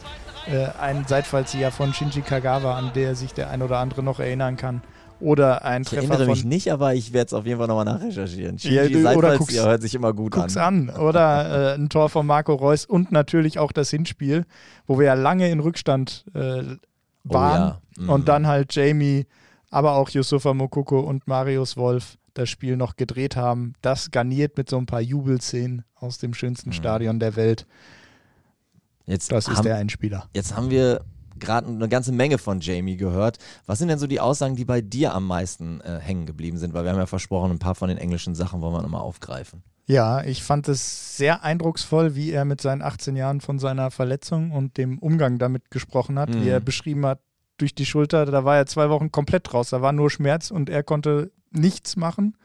äh, 0.47 0.69
ein 0.81 1.05
Seitfallzieher 1.09 1.73
von 1.73 1.93
Shinji 1.93 2.23
Kagawa, 2.23 2.79
an 2.79 2.93
der 2.95 3.17
sich 3.17 3.35
der 3.35 3.51
ein 3.51 3.63
oder 3.63 3.79
andere 3.79 4.05
noch 4.05 4.21
erinnern 4.21 4.57
kann. 4.57 4.83
Oder 5.21 5.65
ein 5.65 5.83
Ich 5.83 5.89
Treffer 5.89 6.03
erinnere 6.03 6.25
von 6.25 6.35
mich 6.35 6.45
nicht, 6.45 6.73
aber 6.73 6.95
ich 6.95 7.13
werde 7.13 7.27
es 7.27 7.33
auf 7.35 7.47
jeden 7.47 7.59
Fall 7.59 7.69
nochmal 7.69 7.85
nachrecherchieren. 7.85 8.57
Ja, 8.59 8.85
Shinji 8.85 8.93
du- 8.93 8.99
oder 9.01 9.31
Seitfallzieher 9.31 9.63
guck's- 9.63 9.69
hört 9.71 9.83
sich 9.83 9.95
immer 9.95 10.13
gut 10.13 10.33
Guck's 10.33 10.57
an. 10.57 10.91
an. 10.91 10.97
Oder 10.97 11.73
äh, 11.73 11.75
ein 11.75 11.89
Tor 11.89 12.09
von 12.09 12.27
Marco 12.27 12.55
Reus 12.55 12.87
und 12.87 13.13
natürlich 13.13 13.59
auch 13.59 13.73
das 13.73 13.91
Hinspiel, 13.91 14.45
wo 14.87 14.99
wir 14.99 15.07
ja 15.07 15.15
lange 15.15 15.51
in 15.51 15.61
Rückstand 15.61 16.25
äh, 16.35 16.63
waren. 17.25 17.61
ja. 17.61 17.81
Mhm. 17.99 18.09
Und 18.09 18.29
dann 18.29 18.47
halt 18.47 18.75
Jamie, 18.75 19.27
aber 19.71 19.93
auch 19.97 20.09
Yusufa 20.09 20.55
Mokoko 20.55 21.01
und 21.01 21.27
Marius 21.29 21.77
Wolf 21.77 22.17
das 22.35 22.49
Spiel 22.49 22.77
noch 22.77 22.97
gedreht 22.97 23.37
haben. 23.37 23.75
Das 23.83 24.11
garniert 24.11 24.57
mit 24.57 24.71
so 24.71 24.79
ein 24.79 24.87
paar 24.87 25.01
Jubelszenen 25.03 25.85
aus 25.97 26.19
dem 26.19 26.33
schönsten 26.33 26.73
Stadion 26.73 27.19
der 27.21 27.37
Welt. 27.37 27.67
Jetzt 29.07 29.33
Das 29.33 29.49
ist 29.49 29.57
haben, 29.59 29.65
der 29.65 29.77
Einspieler. 29.77 30.29
Jetzt 30.35 30.57
haben 30.57 30.71
wir 30.71 31.01
gerade 31.41 31.67
eine 31.69 31.89
ganze 31.89 32.13
Menge 32.13 32.39
von 32.39 32.61
Jamie 32.61 32.97
gehört. 32.97 33.39
Was 33.67 33.79
sind 33.79 33.89
denn 33.89 33.99
so 33.99 34.07
die 34.07 34.21
Aussagen, 34.21 34.57
die 34.57 34.65
bei 34.65 34.81
dir 34.81 35.15
am 35.15 35.27
meisten 35.27 35.81
äh, 35.81 35.99
hängen 35.99 36.27
geblieben 36.27 36.59
sind? 36.59 36.73
Weil 36.75 36.85
wir 36.85 36.91
haben 36.93 36.99
ja 36.99 37.07
versprochen, 37.07 37.51
ein 37.51 37.59
paar 37.59 37.75
von 37.75 37.89
den 37.89 37.99
englischen 37.99 38.35
Sachen 38.35 38.61
wollen 38.61 38.75
wir 38.75 38.83
nochmal 38.83 39.01
aufgreifen. 39.01 39.63
Ja, 39.87 40.23
ich 40.23 40.45
fand 40.45 40.69
es 40.69 41.17
sehr 41.17 41.43
eindrucksvoll, 41.43 42.15
wie 42.15 42.31
er 42.31 42.45
mit 42.45 42.61
seinen 42.61 42.81
18 42.83 43.17
Jahren 43.17 43.41
von 43.41 43.59
seiner 43.59 43.91
Verletzung 43.91 44.53
und 44.53 44.77
dem 44.77 44.99
Umgang 45.01 45.39
damit 45.39 45.71
gesprochen 45.73 46.17
hat, 46.19 46.31
Mhm. 46.31 46.45
wie 46.45 46.49
er 46.49 46.61
beschrieben 46.61 47.05
hat, 47.07 47.19
durch 47.57 47.75
die 47.75 47.85
Schulter, 47.87 48.25
da 48.25 48.45
war 48.45 48.57
er 48.57 48.67
zwei 48.67 48.89
Wochen 48.89 49.11
komplett 49.11 49.53
raus, 49.53 49.71
da 49.71 49.83
war 49.83 49.93
nur 49.93 50.09
Schmerz 50.11 50.51
und 50.53 50.71
er 50.71 50.83
konnte 50.83 51.33
nichts 51.51 51.97
machen 51.97 52.37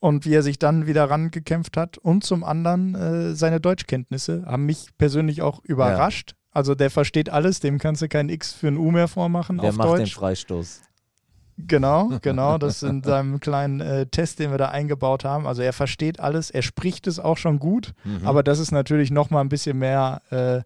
und 0.00 0.24
wie 0.24 0.34
er 0.34 0.42
sich 0.42 0.58
dann 0.58 0.86
wieder 0.86 1.10
rangekämpft 1.10 1.76
hat 1.76 1.98
und 1.98 2.24
zum 2.24 2.44
anderen 2.44 2.94
äh, 2.94 3.34
seine 3.34 3.60
Deutschkenntnisse 3.60 4.44
haben 4.46 4.64
mich 4.66 4.86
persönlich 4.96 5.42
auch 5.42 5.62
überrascht. 5.64 6.34
Also 6.54 6.74
der 6.74 6.88
versteht 6.90 7.28
alles, 7.28 7.60
dem 7.60 7.78
kannst 7.78 8.00
du 8.00 8.08
kein 8.08 8.28
X 8.30 8.52
für 8.54 8.68
ein 8.68 8.78
U 8.78 8.90
mehr 8.90 9.08
vormachen 9.08 9.60
Wer 9.60 9.70
auf 9.70 9.76
macht 9.76 9.88
den 9.90 9.96
Deutsch. 9.98 10.14
Freistoß? 10.14 10.80
Genau, 11.58 12.10
genau. 12.22 12.58
Das 12.58 12.82
in 12.82 13.02
seinem 13.02 13.38
kleinen 13.40 13.80
äh, 13.80 14.06
Test, 14.06 14.38
den 14.38 14.50
wir 14.50 14.58
da 14.58 14.68
eingebaut 14.70 15.24
haben. 15.24 15.46
Also 15.46 15.62
er 15.62 15.72
versteht 15.72 16.18
alles, 16.20 16.50
er 16.50 16.62
spricht 16.62 17.06
es 17.06 17.18
auch 17.20 17.36
schon 17.36 17.58
gut, 17.58 17.92
Mhm. 18.04 18.26
aber 18.26 18.42
das 18.42 18.58
ist 18.58 18.70
natürlich 18.72 19.10
nochmal 19.10 19.42
ein 19.44 19.48
bisschen 19.48 19.78
mehr 19.78 20.22
äh, 20.30 20.62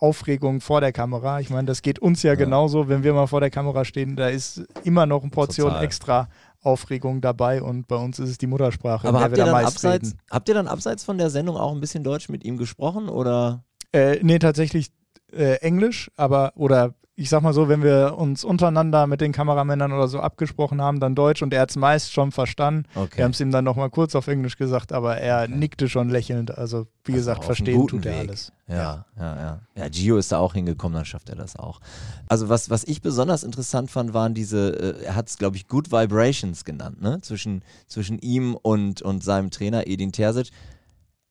Aufregung 0.00 0.60
vor 0.60 0.80
der 0.80 0.92
Kamera. 0.92 1.40
Ich 1.40 1.50
meine, 1.50 1.66
das 1.66 1.82
geht 1.82 1.98
uns 1.98 2.22
ja, 2.22 2.36
genauso, 2.36 2.88
wenn 2.88 3.02
wir 3.02 3.12
mal 3.14 3.26
vor 3.26 3.40
der 3.40 3.50
Kamera 3.50 3.84
stehen. 3.84 4.14
Da 4.14 4.28
ist 4.28 4.62
immer 4.84 5.06
noch 5.06 5.22
eine 5.22 5.30
Portion 5.30 5.70
Total. 5.70 5.84
extra 5.84 6.28
Aufregung 6.62 7.20
dabei 7.20 7.62
und 7.62 7.88
bei 7.88 7.96
uns 7.96 8.18
ist 8.20 8.30
es 8.30 8.38
die 8.38 8.46
Muttersprache, 8.46 9.08
Aber 9.08 9.18
der 9.18 9.24
habt 9.24 9.32
wir 9.36 9.38
ihr, 9.38 9.44
da 9.46 9.52
dann 9.58 9.64
abseits, 9.66 10.08
reden. 10.10 10.20
habt 10.30 10.48
ihr 10.48 10.54
dann 10.54 10.68
abseits 10.68 11.02
von 11.04 11.18
der 11.18 11.30
Sendung 11.30 11.56
auch 11.56 11.72
ein 11.72 11.80
bisschen 11.80 12.04
Deutsch 12.04 12.28
mit 12.28 12.44
ihm 12.44 12.58
gesprochen? 12.58 13.08
Oder? 13.08 13.64
Äh, 13.92 14.18
nee, 14.22 14.38
tatsächlich 14.38 14.90
äh, 15.32 15.56
Englisch, 15.56 16.10
aber 16.16 16.52
oder 16.56 16.94
ich 17.18 17.30
sag 17.30 17.42
mal 17.42 17.52
so, 17.52 17.68
wenn 17.68 17.82
wir 17.82 18.14
uns 18.16 18.44
untereinander 18.44 19.08
mit 19.08 19.20
den 19.20 19.32
Kameramännern 19.32 19.92
oder 19.92 20.06
so 20.06 20.20
abgesprochen 20.20 20.80
haben, 20.80 21.00
dann 21.00 21.16
Deutsch 21.16 21.42
und 21.42 21.52
er 21.52 21.62
hat 21.62 21.70
es 21.70 21.74
meist 21.74 22.12
schon 22.12 22.30
verstanden. 22.30 22.84
Okay. 22.94 23.16
Wir 23.16 23.24
haben 23.24 23.32
es 23.32 23.40
ihm 23.40 23.50
dann 23.50 23.64
nochmal 23.64 23.90
kurz 23.90 24.14
auf 24.14 24.28
Englisch 24.28 24.56
gesagt, 24.56 24.92
aber 24.92 25.16
er 25.16 25.48
nickte 25.48 25.88
schon 25.88 26.10
lächelnd. 26.10 26.56
Also 26.56 26.86
wie 27.04 27.10
gesagt, 27.10 27.40
auf 27.40 27.46
verstehen 27.46 27.88
tut 27.88 28.06
er 28.06 28.12
Weg. 28.12 28.28
alles. 28.28 28.52
Ja, 28.68 29.04
ja, 29.18 29.36
ja. 29.36 29.60
Ja, 29.74 29.88
Gio 29.88 30.16
ist 30.16 30.30
da 30.30 30.38
auch 30.38 30.54
hingekommen, 30.54 30.94
dann 30.94 31.04
schafft 31.04 31.28
er 31.28 31.34
das 31.34 31.56
auch. 31.56 31.80
Also 32.28 32.48
was, 32.48 32.70
was 32.70 32.84
ich 32.84 33.02
besonders 33.02 33.42
interessant 33.42 33.90
fand, 33.90 34.14
waren 34.14 34.32
diese, 34.32 34.98
äh, 35.00 35.04
er 35.06 35.16
hat 35.16 35.28
es, 35.28 35.38
glaube 35.38 35.56
ich, 35.56 35.66
Good 35.66 35.90
Vibrations 35.90 36.64
genannt, 36.64 37.02
ne? 37.02 37.20
Zwischen, 37.22 37.62
zwischen 37.88 38.20
ihm 38.20 38.54
und, 38.54 39.02
und 39.02 39.24
seinem 39.24 39.50
Trainer 39.50 39.88
Edin 39.88 40.12
Terzic. 40.12 40.52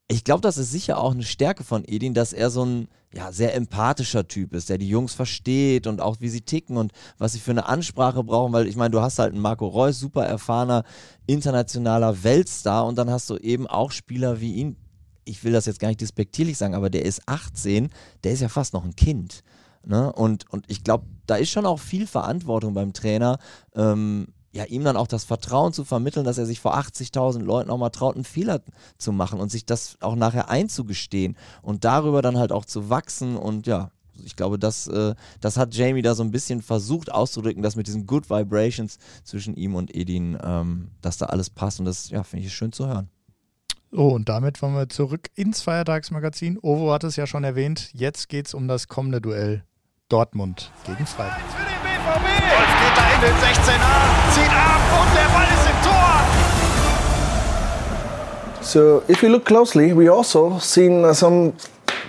Ich 0.09 0.23
glaube, 0.23 0.41
das 0.41 0.57
ist 0.57 0.71
sicher 0.71 0.99
auch 0.99 1.11
eine 1.11 1.23
Stärke 1.23 1.65
von 1.65 1.83
Edin, 1.85 2.13
dass 2.13 2.31
er 2.31 2.49
so 2.49 2.63
ein 2.63 2.87
ja, 3.13 3.31
sehr 3.31 3.55
empathischer 3.55 4.27
Typ 4.27 4.53
ist, 4.53 4.69
der 4.69 4.77
die 4.77 4.87
Jungs 4.87 5.13
versteht 5.13 5.85
und 5.85 6.01
auch 6.01 6.17
wie 6.21 6.29
sie 6.29 6.41
ticken 6.41 6.77
und 6.77 6.93
was 7.17 7.33
sie 7.33 7.39
für 7.39 7.51
eine 7.51 7.65
Ansprache 7.65 8.23
brauchen, 8.23 8.53
weil 8.53 8.67
ich 8.67 8.75
meine, 8.77 8.91
du 8.91 9.01
hast 9.01 9.19
halt 9.19 9.33
einen 9.33 9.41
Marco 9.41 9.67
Reus, 9.67 9.99
super 9.99 10.25
erfahrener, 10.25 10.83
internationaler 11.25 12.23
Weltstar 12.23 12.85
und 12.85 12.97
dann 12.97 13.09
hast 13.09 13.29
du 13.29 13.37
eben 13.37 13.67
auch 13.67 13.91
Spieler 13.91 14.39
wie 14.39 14.55
ihn, 14.55 14.77
ich 15.25 15.43
will 15.43 15.51
das 15.51 15.65
jetzt 15.65 15.79
gar 15.79 15.89
nicht 15.89 16.01
despektierlich 16.01 16.57
sagen, 16.57 16.75
aber 16.75 16.89
der 16.89 17.03
ist 17.03 17.21
18, 17.25 17.89
der 18.23 18.31
ist 18.31 18.41
ja 18.41 18.49
fast 18.49 18.73
noch 18.73 18.85
ein 18.85 18.95
Kind. 18.95 19.43
Ne? 19.85 20.11
Und, 20.13 20.49
und 20.51 20.65
ich 20.69 20.83
glaube, 20.83 21.05
da 21.25 21.35
ist 21.35 21.49
schon 21.49 21.65
auch 21.65 21.79
viel 21.79 22.07
Verantwortung 22.07 22.73
beim 22.73 22.93
Trainer, 22.93 23.39
ähm, 23.75 24.27
ja, 24.57 24.65
ihm 24.65 24.83
dann 24.83 24.97
auch 24.97 25.05
das 25.05 25.23
Vertrauen 25.23 25.71
zu 25.71 25.85
vermitteln, 25.85 26.25
dass 26.25 26.39
er 26.39 26.47
sich 26.47 26.59
vor 26.59 26.75
80.000 26.75 27.43
Leuten 27.43 27.69
auch 27.69 27.77
mal 27.77 27.91
traut, 27.91 28.15
einen 28.15 28.23
Fehler 28.23 28.61
zu 28.97 29.11
machen 29.11 29.39
und 29.39 29.51
sich 29.51 29.67
das 29.67 29.97
auch 30.01 30.15
nachher 30.15 30.49
einzugestehen 30.49 31.37
und 31.61 31.85
darüber 31.85 32.23
dann 32.23 32.39
halt 32.39 32.51
auch 32.51 32.65
zu 32.65 32.89
wachsen 32.89 33.37
und 33.37 33.67
ja, 33.67 33.91
ich 34.25 34.35
glaube, 34.35 34.57
das, 34.57 34.87
äh, 34.87 35.13
das 35.41 35.57
hat 35.57 35.75
Jamie 35.75 36.01
da 36.01 36.15
so 36.15 36.23
ein 36.23 36.31
bisschen 36.31 36.63
versucht 36.63 37.11
auszudrücken, 37.11 37.61
dass 37.61 37.75
mit 37.75 37.85
diesen 37.85 38.07
Good 38.07 38.31
Vibrations 38.31 38.97
zwischen 39.23 39.55
ihm 39.55 39.75
und 39.75 39.95
Edin, 39.95 40.35
ähm, 40.43 40.89
dass 41.03 41.19
da 41.19 41.27
alles 41.27 41.51
passt 41.51 41.79
und 41.79 41.85
das, 41.85 42.09
ja, 42.09 42.23
finde 42.23 42.47
ich 42.47 42.51
schön 42.51 42.71
zu 42.71 42.87
hören. 42.87 43.09
So, 43.91 44.07
und 44.07 44.27
damit 44.27 44.59
wollen 44.63 44.73
wir 44.73 44.89
zurück 44.89 45.29
ins 45.35 45.61
Feiertagsmagazin. 45.61 46.57
Ovo 46.63 46.91
hat 46.91 47.03
es 47.03 47.15
ja 47.15 47.27
schon 47.27 47.43
erwähnt. 47.43 47.91
Jetzt 47.93 48.27
geht 48.27 48.47
es 48.47 48.55
um 48.55 48.67
das 48.67 48.87
kommende 48.87 49.21
Duell 49.21 49.63
Dortmund 50.09 50.71
gegen 50.87 51.05
Freiburg. 51.05 51.86
Für 52.07 52.13
den 52.13 52.23
BVB. 52.23 52.27
Wolf 52.53 52.73
geht 52.81 52.95
da 52.95 53.05
in 53.15 53.21
den 53.21 53.35
16er, 53.35 53.95
zieht 54.33 54.51
ab 54.51 54.81
und 54.99 55.09
der 55.15 55.27
Ball 55.33 55.47
ist 55.53 55.67
im 55.67 55.77
Tor. 55.83 56.15
So 58.61 59.03
if 59.09 59.21
you 59.21 59.29
look 59.29 59.45
closely, 59.45 59.93
we 59.93 60.09
also 60.09 60.59
seen 60.59 61.03
uh, 61.03 61.13
some 61.13 61.53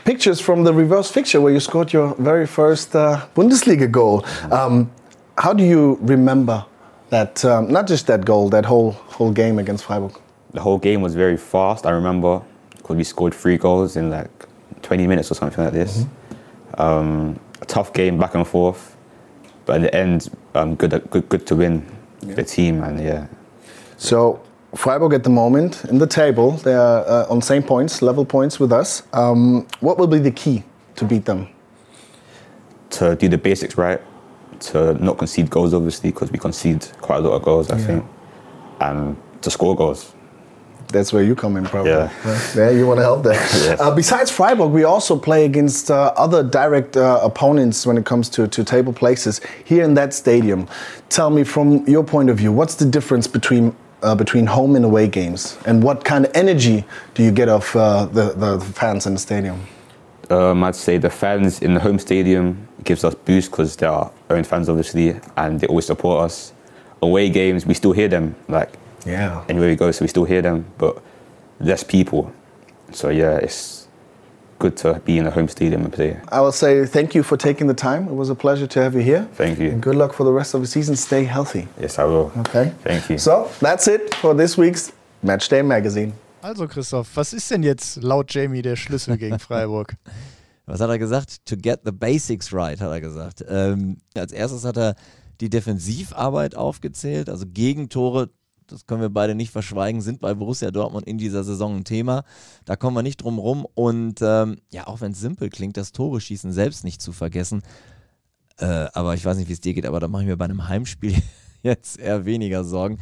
pictures 0.05 0.41
from 0.41 0.65
the 0.65 0.73
reverse 0.73 1.11
fixture 1.11 1.41
where 1.41 1.53
you 1.53 1.61
scored 1.61 1.93
your 1.93 2.15
very 2.19 2.47
first 2.47 2.95
uh, 2.95 3.21
Bundesliga 3.35 3.91
goal. 3.91 4.25
Um, 4.51 4.91
how 5.37 5.53
do 5.53 5.65
you 5.65 5.99
remember 6.03 6.65
that? 7.11 7.45
Um, 7.45 7.71
not 7.71 7.87
just 7.89 8.07
that 8.07 8.25
goal, 8.25 8.49
that 8.51 8.65
whole 8.65 8.93
whole 9.19 9.33
game 9.33 9.59
against 9.59 9.85
Freiburg. 9.85 10.13
The 10.53 10.61
whole 10.61 10.79
game 10.79 11.03
was 11.03 11.15
very 11.15 11.37
fast. 11.37 11.87
I 11.87 11.91
remember 11.91 12.41
because 12.77 12.97
we 12.97 13.05
scored 13.05 13.35
three 13.35 13.59
goals 13.59 13.97
in 13.97 14.11
like 14.11 14.31
20 14.83 15.07
minutes 15.07 15.31
or 15.31 15.35
something 15.35 15.63
like 15.65 15.75
this. 15.75 16.07
Um, 16.79 17.39
a 17.61 17.67
tough 17.67 17.93
game, 17.93 18.19
back 18.19 18.35
and 18.35 18.47
forth, 18.47 18.97
but 19.69 19.77
in 19.77 19.83
the 19.83 19.95
end, 19.95 20.31
um, 20.55 20.75
good, 20.77 20.91
good, 21.11 21.29
good 21.29 21.47
to 21.47 21.55
win 21.55 21.87
the 22.23 22.43
team, 22.43 22.83
and 22.83 22.99
yeah. 22.99 23.27
So 23.99 24.41
Freiburg 24.75 25.13
at 25.13 25.25
the 25.25 25.31
moment 25.31 25.85
in 25.85 25.99
the 25.99 26.07
table, 26.07 26.53
they 26.53 26.73
are 26.75 27.07
uh, 27.07 27.27
on 27.29 27.43
same 27.43 27.63
points, 27.63 28.01
level 28.01 28.25
points 28.25 28.59
with 28.59 28.73
us. 28.73 29.03
Um, 29.13 29.67
what 29.81 29.99
will 29.99 30.07
be 30.07 30.21
the 30.21 30.31
key 30.31 30.65
to 30.97 31.05
beat 31.05 31.27
them? 31.27 31.49
To 32.93 33.15
do 33.15 33.29
the 33.29 33.37
basics 33.37 33.77
right, 33.77 34.01
to 34.61 34.95
not 34.95 35.19
concede 35.19 35.51
goals, 35.51 35.75
obviously, 35.75 36.13
because 36.13 36.33
we 36.33 36.39
concede 36.39 36.89
quite 37.03 37.19
a 37.19 37.21
lot 37.21 37.35
of 37.35 37.43
goals, 37.43 37.71
I 37.71 37.77
think, 37.77 38.07
and 38.81 39.19
to 39.43 39.51
score 39.51 39.77
goals. 39.77 40.15
That's 40.91 41.13
where 41.13 41.23
you 41.23 41.35
come 41.35 41.57
in, 41.57 41.65
probably. 41.65 41.91
Yeah. 41.91 42.11
Yeah, 42.57 42.71
you 42.71 42.87
want 42.87 42.99
to 42.99 43.03
help 43.03 43.23
there. 43.23 43.35
Yes. 43.59 43.81
Uh, 43.81 43.95
besides 43.95 44.31
Freiburg, 44.31 44.71
we 44.71 44.85
also 44.85 45.19
play 45.19 45.45
against 45.45 45.91
uh, 45.91 46.13
other 46.17 46.43
direct 46.43 46.97
uh, 46.97 47.21
opponents 47.23 47.85
when 47.87 47.99
it 47.99 48.07
comes 48.07 48.29
to, 48.31 48.47
to 48.49 48.65
table 48.65 48.93
places 48.93 49.41
here 49.65 49.85
in 49.85 49.95
that 49.95 50.15
stadium. 50.15 50.67
Tell 51.09 51.29
me, 51.29 51.45
from 51.45 51.87
your 51.87 52.05
point 52.05 52.31
of 52.31 52.39
view, 52.39 52.53
what's 52.53 52.77
the 52.77 52.87
difference 52.87 53.27
between 53.27 53.75
uh, 54.03 54.15
between 54.15 54.47
home 54.47 54.77
and 54.77 54.85
away 54.85 55.09
games, 55.09 55.59
and 55.67 55.83
what 55.83 56.05
kind 56.05 56.25
of 56.25 56.31
energy 56.35 56.85
do 57.15 57.23
you 57.25 57.33
get 57.33 57.49
off 57.49 57.75
uh, 57.75 58.07
the, 58.07 58.33
the 58.33 58.61
fans 58.61 59.07
in 59.07 59.15
the 59.15 59.19
stadium? 59.19 59.67
Um, 60.31 60.63
I'd 60.63 60.77
say 60.77 60.99
the 60.99 61.11
fans 61.11 61.63
in 61.63 61.75
the 61.75 61.81
home 61.81 61.99
stadium 61.99 62.69
gives 62.85 63.03
us 63.03 63.15
boost 63.15 63.51
because 63.51 63.77
they're 63.77 63.91
our 63.91 64.13
own 64.31 64.45
fans, 64.45 64.69
obviously, 64.69 65.19
and 65.37 65.59
they 65.59 65.67
always 65.67 65.87
support 65.87 66.25
us. 66.25 66.53
Away 67.01 67.31
games, 67.31 67.65
we 67.65 67.75
still 67.75 67.93
hear 67.93 68.09
them, 68.09 68.35
like 68.49 68.73
Yeah. 69.07 69.45
anywhere 69.49 69.69
we 69.69 69.77
go, 69.77 69.91
so 69.91 70.05
we 70.05 70.09
still 70.09 70.25
hear 70.25 70.43
them, 70.43 70.65
but 70.79 71.01
less 71.61 71.83
people. 71.85 72.33
So 72.93 73.09
yeah, 73.11 73.37
it's 73.37 73.87
good 74.59 74.77
to 74.79 75.01
be 75.05 75.19
in 75.19 75.27
a 75.27 75.31
home 75.31 75.49
stadium 75.49 75.85
and 75.85 75.93
play. 75.93 76.17
I 76.33 76.41
will 76.41 76.53
say 76.53 76.85
thank 76.87 77.15
you 77.15 77.23
for 77.23 77.37
taking 77.37 77.69
the 77.69 77.75
time. 77.75 78.09
It 78.09 78.15
was 78.15 78.29
a 78.31 78.35
pleasure 78.35 78.67
to 78.67 78.81
have 78.83 78.95
you 78.95 79.03
here. 79.03 79.29
Thank 79.35 79.59
you. 79.61 79.71
And 79.71 79.81
good 79.83 79.95
luck 79.97 80.13
for 80.15 80.25
the 80.25 80.33
rest 80.33 80.55
of 80.55 80.61
the 80.63 80.67
season. 80.67 80.97
Stay 80.97 81.25
healthy. 81.25 81.69
Yes, 81.81 81.99
I 81.99 82.05
will. 82.05 82.33
Okay. 82.41 82.73
Thank 82.83 83.09
you. 83.11 83.19
So 83.19 83.49
that's 83.61 83.87
it 83.87 84.15
for 84.17 84.35
this 84.35 84.57
week's 84.59 84.93
Matchday 85.25 85.63
Magazine. 85.65 86.13
Also 86.43 86.67
Christoph, 86.67 87.09
was 87.17 87.33
ist 87.33 87.51
denn 87.51 87.63
jetzt 87.63 88.03
laut 88.03 88.33
Jamie 88.33 88.63
der 88.63 88.77
Schlüssel 88.77 89.17
gegen 89.17 89.39
Freiburg? 89.41 89.95
Was 90.67 90.81
hat 90.81 90.89
er 90.91 90.99
gesagt? 90.99 91.45
To 91.47 91.57
get 91.57 91.81
the 91.85 91.93
basics 91.93 92.53
right, 92.53 92.81
hat 92.81 92.91
er 92.91 93.01
gesagt. 93.01 93.45
Ähm, 93.49 93.99
als 94.17 94.33
erstes 94.33 94.65
hat 94.65 94.77
er 94.77 94.95
die 95.41 95.51
Defensivarbeit 95.51 96.57
aufgezählt, 96.57 97.29
also 97.29 97.45
Gegentore. 97.47 98.29
Das 98.69 98.87
können 98.87 99.01
wir 99.01 99.09
beide 99.09 99.35
nicht 99.35 99.51
verschweigen, 99.51 100.01
sind 100.01 100.21
bei 100.21 100.35
Borussia 100.35 100.71
Dortmund 100.71 101.07
in 101.07 101.19
dieser 101.19 101.43
Saison 101.43 101.77
ein 101.77 101.85
Thema. 101.85 102.25
Da 102.65 102.77
kommen 102.77 102.97
wir 102.97 103.03
nicht 103.03 103.17
drum 103.17 103.39
rum. 103.39 103.67
Und 103.75 104.21
ähm, 104.23 104.59
ja, 104.71 104.87
auch 104.87 105.01
wenn 105.01 105.13
es 105.13 105.21
simpel 105.21 105.49
klingt, 105.49 105.77
das 105.77 105.93
Tore 105.93 106.21
schießen 106.21 106.53
selbst 106.53 106.85
nicht 106.85 107.01
zu 107.01 107.13
vergessen. 107.13 107.63
Äh, 108.59 108.89
aber 108.93 109.15
ich 109.15 109.25
weiß 109.25 109.39
nicht, 109.39 109.49
wie 109.49 109.55
es 109.55 109.61
dir 109.61 109.75
geht, 109.75 109.87
aber 109.87 110.01
da 110.01 110.09
mache 110.09 110.23
ich 110.23 110.29
mir 110.29 110.37
bei 110.37 110.45
einem 110.45 110.69
Heimspiel 110.69 111.15
jetzt 111.63 111.99
eher 111.99 112.25
weniger 112.25 112.65
Sorgen. 112.65 112.99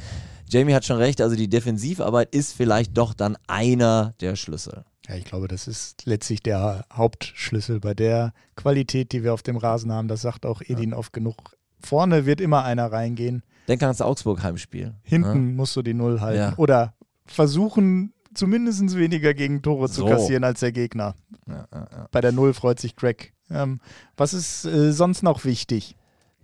Jamie 0.49 0.75
hat 0.75 0.85
schon 0.85 0.99
recht, 0.99 1.21
also 1.21 1.35
die 1.35 1.49
Defensivarbeit 1.49 2.33
ist 2.33 2.53
vielleicht 2.53 2.97
doch 2.97 3.15
dann 3.15 3.37
einer 3.49 4.15
der 4.21 4.37
Schlüssel. 4.37 4.85
Ja, 5.09 5.17
ich 5.17 5.25
glaube, 5.25 5.49
das 5.49 5.67
ist 5.67 6.05
letztlich 6.07 6.43
der 6.43 6.85
Hauptschlüssel 6.93 7.81
bei 7.81 7.95
der 7.95 8.33
Qualität, 8.55 9.13
die 9.13 9.25
wir 9.25 9.35
auf 9.35 9.43
dem 9.43 9.57
Rasen 9.57 9.93
haben. 9.93 10.09
Das 10.09 10.23
sagt 10.23 10.47
auch 10.47 10.63
Edin 10.63 10.95
oft 10.95 11.13
genug. 11.13 11.56
Vorne 11.87 12.27
wird 12.27 12.41
immer 12.41 12.65
einer 12.65 12.91
reingehen. 12.93 13.43
Denk 13.69 13.83
an 13.83 13.89
das 13.91 14.01
Augsburg-Heimspiel. 14.01 14.95
Hinten 15.03 15.57
musst 15.57 15.75
du 15.77 15.83
die 15.83 15.95
Null 15.95 16.21
halten. 16.21 16.39
Ja. 16.39 16.55
Oder 16.57 16.95
versuchen, 17.25 18.13
zumindest 18.35 18.97
weniger 18.97 19.35
Gegentore 19.35 19.89
zu 19.89 20.03
So. 20.03 20.07
kassieren 20.07 20.45
als 20.45 20.61
der 20.61 20.73
Gegner. 20.73 21.15
Ja, 21.47 21.67
ja, 21.73 21.89
ja. 21.91 22.09
Bei 22.13 22.21
der 22.21 22.33
Null 22.33 22.55
freut 22.55 22.79
sich 22.79 22.97
Greg. 22.97 23.33
Ähm, 23.51 23.81
was 24.17 24.35
ist 24.35 24.65
äh, 24.65 24.93
sonst 24.93 25.23
noch 25.23 25.45
wichtig? 25.45 25.97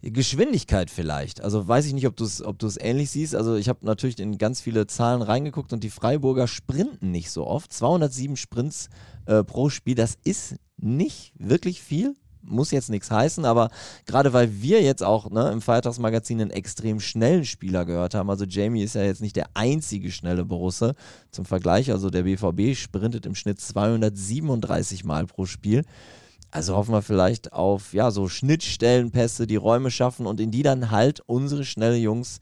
Geschwindigkeit 0.03 0.91
vielleicht. 0.91 1.43
Also 1.43 1.67
weiß 1.69 1.87
ich 1.87 1.93
nicht, 1.93 2.09
ob 2.09 2.17
du 2.17 2.25
es 2.25 2.43
ob 2.43 2.59
du's 2.59 2.77
ähnlich 2.77 3.11
siehst. 3.11 3.37
Also 3.37 3.55
ich 3.55 3.69
habe 3.69 3.87
natürlich 3.87 4.19
in 4.19 4.37
ganz 4.37 4.61
viele 4.61 4.89
Zahlen 4.89 5.23
reingeguckt 5.23 5.73
und 5.73 5.85
die 5.85 5.91
Freiburger 5.91 6.49
sprinten 6.49 7.13
nicht 7.13 7.31
so 7.31 7.47
oft. 7.47 7.73
207 7.73 8.37
Sprints 8.37 8.89
äh, 9.27 9.45
pro 9.45 9.69
Spiel, 9.69 9.95
das 9.95 10.19
ist 10.25 10.57
nicht 10.77 11.33
wirklich 11.39 11.83
viel. 11.83 12.17
Muss 12.45 12.71
jetzt 12.71 12.91
nichts 12.91 13.11
heißen, 13.11 13.45
aber 13.45 13.71
gerade 14.07 14.33
weil 14.33 14.63
wir 14.63 14.83
jetzt 14.83 15.03
auch 15.03 15.31
ne, 15.31 15.51
im 15.53 15.61
Feiertagsmagazin 15.61 16.41
einen 16.41 16.51
extrem 16.51 17.01
schnellen 17.01 17.45
Spieler 17.45 17.85
gehört 17.85 18.15
haben, 18.15 18.31
also 18.31 18.45
Jamie 18.45 18.83
ist 18.83 18.95
ja 18.95 19.03
jetzt 19.03 19.23
nicht 19.23 19.37
der 19.37 19.51
einzige 19.55 20.11
schnelle 20.11 20.45
Borusse. 20.45 20.95
Zum 21.31 21.45
Vergleich, 21.45 21.91
also 21.91 22.11
der 22.11 22.25
BVB 22.25 22.77
sprintet 22.77 23.27
im 23.27 23.35
Schnitt 23.35 23.61
237 23.61 25.05
Mal 25.05 25.27
pro 25.27 25.47
Spiel. 25.47 25.85
Also 26.51 26.77
hoffen 26.77 26.93
wir 26.93 27.03
vielleicht 27.03 27.55
auf 27.55 27.95
ja 27.95 28.11
so 28.11 28.29
Schnittstellenpässe, 28.29 29.47
die 29.47 29.57
Räume 29.57 29.91
schaffen 29.91 30.27
und 30.27 30.39
in 30.39 30.51
die 30.51 30.63
dann 30.63 30.91
halt 30.91 31.21
unsere 31.27 31.65
schnelle 31.65 31.97
Jungs 31.97 32.41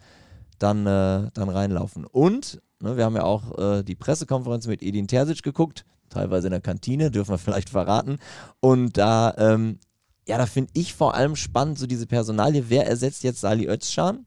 dann, 0.59 0.87
äh, 0.87 1.31
dann 1.33 1.49
reinlaufen. 1.49 2.05
Und 2.05 2.61
ne, 2.81 2.97
wir 2.97 3.05
haben 3.05 3.17
ja 3.17 3.25
auch 3.25 3.59
äh, 3.59 3.83
die 3.83 3.95
Pressekonferenz 3.95 4.67
mit 4.67 4.83
Edin 4.83 5.09
Terzic 5.09 5.43
geguckt, 5.43 5.85
teilweise 6.09 6.49
in 6.49 6.53
der 6.53 6.61
Kantine, 6.61 7.11
dürfen 7.11 7.33
wir 7.33 7.39
vielleicht 7.39 7.71
verraten. 7.71 8.19
Und 8.61 8.97
da, 8.97 9.35
ähm, 9.39 9.79
ja, 10.27 10.39
da 10.39 10.47
finde 10.47 10.71
ich 10.75 10.95
vor 10.95 11.15
allem 11.15 11.37
spannend 11.37 11.79
so 11.79 11.87
diese 11.87 12.07
Personalie. 12.07 12.65
Wer 12.69 12.87
ersetzt 12.87 13.23
jetzt 13.23 13.41
Sali 13.41 13.69
Özcan? 13.69 14.27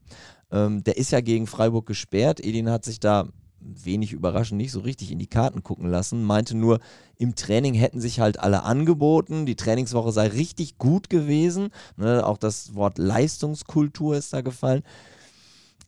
Ähm, 0.50 0.84
der 0.84 0.96
ist 0.96 1.12
ja 1.12 1.20
gegen 1.20 1.46
Freiburg 1.46 1.86
gesperrt. 1.86 2.44
Edin 2.44 2.70
hat 2.70 2.84
sich 2.84 3.00
da 3.00 3.28
wenig 3.64 4.12
überraschend 4.12 4.58
nicht 4.58 4.72
so 4.72 4.80
richtig 4.80 5.10
in 5.10 5.18
die 5.18 5.26
Karten 5.26 5.62
gucken 5.62 5.88
lassen, 5.88 6.22
meinte 6.22 6.56
nur, 6.56 6.80
im 7.16 7.34
Training 7.34 7.74
hätten 7.74 8.00
sich 8.00 8.20
halt 8.20 8.38
alle 8.38 8.62
angeboten, 8.62 9.46
die 9.46 9.56
Trainingswoche 9.56 10.12
sei 10.12 10.28
richtig 10.28 10.78
gut 10.78 11.08
gewesen, 11.08 11.70
ne, 11.96 12.26
auch 12.26 12.36
das 12.36 12.74
Wort 12.74 12.98
Leistungskultur 12.98 14.16
ist 14.16 14.32
da 14.32 14.42
gefallen. 14.42 14.82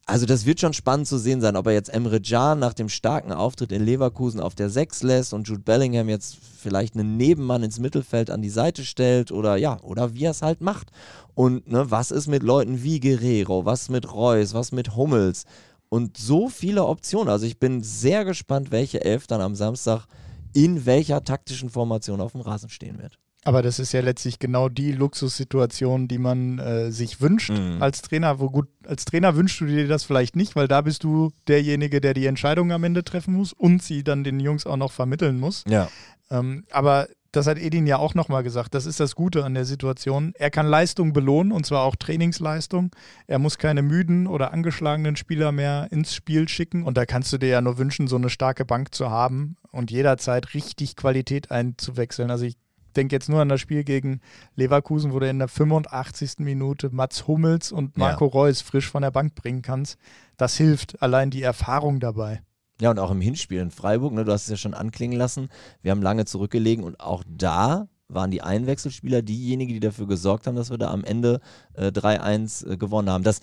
Also 0.09 0.25
das 0.25 0.47
wird 0.47 0.61
schon 0.61 0.73
spannend 0.73 1.09
zu 1.09 1.19
sehen 1.19 1.41
sein, 1.41 1.57
ob 1.57 1.67
er 1.67 1.73
jetzt 1.73 1.89
Emre 1.89 2.21
Can 2.21 2.61
nach 2.61 2.75
dem 2.75 2.89
starken 2.89 3.33
Auftritt 3.33 3.73
in 3.73 3.85
Leverkusen 3.85 4.39
auf 4.39 4.55
der 4.55 4.71
6 4.71 5.03
lässt 5.03 5.35
und 5.35 5.49
Jude 5.49 5.63
Bellingham 5.63 6.09
jetzt 6.09 6.37
vielleicht 6.37 6.95
einen 6.95 7.17
Nebenmann 7.17 7.65
ins 7.65 7.81
Mittelfeld 7.81 8.31
an 8.31 8.41
die 8.41 8.49
Seite 8.49 8.85
stellt 8.85 9.33
oder 9.33 9.57
ja, 9.57 9.81
oder 9.83 10.15
wie 10.15 10.23
er 10.23 10.31
es 10.31 10.43
halt 10.43 10.61
macht. 10.61 10.93
Und 11.35 11.69
ne, 11.69 11.91
was 11.91 12.13
ist 12.13 12.29
mit 12.29 12.45
Leuten 12.45 12.85
wie 12.85 13.01
Guerrero, 13.01 13.65
was 13.65 13.89
mit 13.89 14.13
Reus, 14.13 14.55
was 14.55 14.71
mit 14.71 14.95
Hummels 14.95 15.45
und 15.89 16.17
so 16.17 16.49
viele 16.49 16.85
Optionen. 16.85 17.29
Also 17.29 17.45
ich 17.45 17.59
bin 17.59 17.83
sehr 17.83 18.25
gespannt, 18.25 18.71
welche 18.71 19.05
Elf 19.05 19.27
dann 19.27 19.41
am 19.41 19.57
Samstag 19.57 20.07
in 20.53 20.87
welcher 20.87 21.25
taktischen 21.25 21.69
Formation 21.69 22.21
auf 22.21 22.31
dem 22.31 22.43
Rasen 22.43 22.71
stehen 22.71 22.99
wird. 23.01 23.19
Aber 23.47 23.63
das 23.63 23.79
ist 23.79 23.93
ja 23.93 24.01
letztlich 24.01 24.39
genau 24.39 24.69
die 24.69 24.93
Luxussituation, 24.93 26.09
die 26.09 26.19
man 26.19 26.59
äh, 26.59 26.91
sich 26.91 27.21
wünscht 27.21 27.51
Mhm. 27.51 27.81
als 27.81 28.03
Trainer. 28.03 28.41
Wo 28.41 28.51
gut, 28.51 28.69
als 28.87 29.05
Trainer 29.05 29.37
wünschst 29.37 29.61
du 29.61 29.67
dir 29.67 29.87
das 29.87 30.05
vielleicht 30.05 30.35
nicht, 30.37 30.57
weil 30.57 30.69
da 30.69 30.81
bist 30.81 31.05
du 31.05 31.31
derjenige, 31.47 32.01
der 32.01 32.15
die 32.15 32.27
Entscheidung 32.27 32.73
am 32.73 32.85
Ende 32.85 33.05
treffen 33.05 33.35
muss 33.35 33.53
und 33.53 33.83
sie 33.83 34.03
dann 34.03 34.25
den 34.25 34.41
Jungs 34.41 34.67
auch 34.67 34.77
noch 34.77 34.93
vermitteln 34.93 35.39
muss. 35.39 35.65
Ja. 35.69 35.89
Ähm, 36.31 36.65
aber 36.71 37.07
das 37.33 37.47
hat 37.47 37.59
Edin 37.59 37.87
ja 37.87 37.99
auch 37.99 38.15
nochmal 38.15 38.43
gesagt. 38.43 38.75
Das 38.75 38.87
ist 38.87 38.99
das 38.99 39.15
Gute 39.15 39.45
an 39.45 39.53
der 39.55 39.67
Situation. 39.67 40.33
Er 40.39 40.51
kann 40.51 40.67
Leistung 40.67 41.13
belohnen 41.13 41.53
und 41.53 41.67
zwar 41.67 41.83
auch 41.83 41.95
Trainingsleistung. 41.95 42.91
Er 43.27 43.39
muss 43.39 43.59
keine 43.59 43.83
müden 43.83 44.27
oder 44.27 44.53
angeschlagenen 44.53 45.17
Spieler 45.17 45.53
mehr 45.53 45.89
ins 45.91 46.15
Spiel 46.15 46.49
schicken. 46.49 46.83
Und 46.83 46.97
da 46.97 47.05
kannst 47.05 47.33
du 47.33 47.39
dir 47.39 47.49
ja 47.49 47.61
nur 47.61 47.79
wünschen, 47.79 48.09
so 48.09 48.17
eine 48.17 48.31
starke 48.31 48.65
Bank 48.65 48.95
zu 48.95 49.11
haben 49.11 49.57
und 49.71 49.91
jederzeit 49.91 50.55
richtig 50.55 50.97
Qualität 50.97 51.51
einzuwechseln. 51.51 52.31
Also 52.31 52.47
ich 52.47 52.57
denke 52.97 53.15
jetzt 53.15 53.29
nur 53.29 53.41
an 53.41 53.49
das 53.49 53.61
Spiel 53.61 53.85
gegen 53.85 54.21
Leverkusen, 54.55 55.13
wo 55.13 55.19
du 55.19 55.29
in 55.29 55.39
der 55.39 55.49
85. 55.49 56.39
Minute 56.39 56.91
Mats 56.91 57.27
Hummels 57.27 57.73
und 57.73 57.97
Marco 57.97 58.27
Reus 58.27 58.61
frisch 58.61 58.91
von 58.91 59.03
der 59.03 59.11
Bank 59.11 59.35
bringen 59.35 59.63
kannst. 59.63 59.99
Das 60.37 60.57
hilft, 60.57 61.01
allein 61.03 61.31
die 61.31 61.43
Erfahrung 61.43 62.01
dabei. 62.01 62.43
Ja, 62.81 62.91
und 62.91 62.99
auch 62.99 63.11
im 63.11 63.21
Hinspiel 63.21 63.61
in 63.61 63.71
Freiburg, 63.71 64.13
ne, 64.13 64.25
du 64.25 64.33
hast 64.33 64.45
es 64.45 64.51
ja 64.51 64.57
schon 64.57 64.75
anklingen 64.75 65.19
lassen, 65.19 65.49
wir 65.83 65.93
haben 65.93 66.03
lange 66.03 66.27
zurückgelegen 66.27 66.85
und 66.85 67.01
auch 67.01 67.25
da 67.27 67.89
waren 68.09 68.31
die 68.31 68.43
Einwechselspieler 68.43 69.23
diejenigen, 69.23 69.73
die 69.73 69.81
dafür 69.81 70.07
gesorgt 70.07 70.47
haben, 70.47 70.57
dass 70.57 70.71
wir 70.71 70.79
da 70.79 70.91
am 70.91 71.03
Ende 71.03 71.41
äh, 71.75 71.89
3-1 71.89 72.69
äh, 72.69 72.77
gewonnen 72.77 73.11
haben. 73.11 73.25
Das 73.25 73.41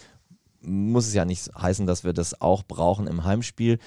muss 0.61 1.07
es 1.07 1.13
ja 1.13 1.25
nicht 1.25 1.49
heißen, 1.55 1.85
dass 1.85 2.03
wir 2.03 2.13
das 2.13 2.39
auch 2.39 2.63
brauchen 2.63 3.07
im 3.07 3.23
Heimspiel. 3.25 3.79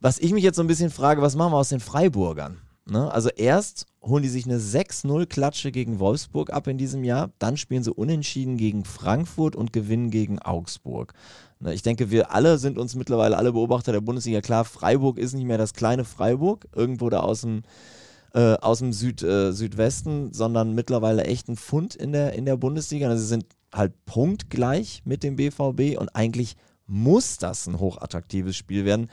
Was 0.00 0.18
ich 0.18 0.32
mich 0.32 0.42
jetzt 0.42 0.56
so 0.56 0.62
ein 0.62 0.66
bisschen 0.66 0.90
frage, 0.90 1.22
was 1.22 1.36
machen 1.36 1.52
wir 1.52 1.58
aus 1.58 1.68
den 1.68 1.80
Freiburgern? 1.80 2.58
Ne? 2.90 3.12
Also 3.12 3.28
erst 3.28 3.86
holen 4.02 4.22
die 4.22 4.28
sich 4.28 4.46
eine 4.46 4.58
6-0-Klatsche 4.58 5.70
gegen 5.72 5.98
Wolfsburg 5.98 6.50
ab 6.50 6.66
in 6.66 6.78
diesem 6.78 7.04
Jahr, 7.04 7.30
dann 7.38 7.56
spielen 7.56 7.82
sie 7.82 7.92
unentschieden 7.92 8.56
gegen 8.56 8.84
Frankfurt 8.84 9.56
und 9.56 9.72
gewinnen 9.72 10.10
gegen 10.10 10.38
Augsburg. 10.38 11.12
Ne, 11.60 11.74
Ich 11.74 11.82
denke, 11.82 12.10
wir 12.10 12.32
alle 12.32 12.58
sind 12.58 12.78
uns 12.78 12.94
mittlerweile, 12.94 13.36
alle 13.36 13.52
Beobachter 13.52 13.92
der 13.92 14.00
Bundesliga 14.00 14.40
klar, 14.40 14.64
Freiburg 14.64 15.18
ist 15.18 15.34
nicht 15.34 15.44
mehr 15.44 15.58
das 15.58 15.74
kleine 15.74 16.04
Freiburg, 16.04 16.66
irgendwo 16.74 17.10
da 17.10 17.20
aus 17.20 17.42
dem, 17.42 17.62
äh, 18.32 18.54
aus 18.54 18.78
dem 18.78 18.92
Süd, 18.92 19.22
äh, 19.22 19.52
Südwesten, 19.52 20.32
sondern 20.32 20.74
mittlerweile 20.74 21.24
echt 21.24 21.48
ein 21.48 21.56
Fund 21.56 21.94
in 21.94 22.12
der, 22.12 22.32
in 22.32 22.46
der 22.46 22.56
Bundesliga. 22.56 23.08
Also 23.08 23.22
sie 23.22 23.28
sind 23.28 23.46
halt 23.72 23.92
punktgleich 24.06 25.02
mit 25.04 25.22
dem 25.22 25.36
BVB 25.36 25.98
und 25.98 26.14
eigentlich 26.14 26.56
muss 26.86 27.36
das 27.36 27.66
ein 27.66 27.78
hochattraktives 27.78 28.56
Spiel 28.56 28.84
werden. 28.84 29.10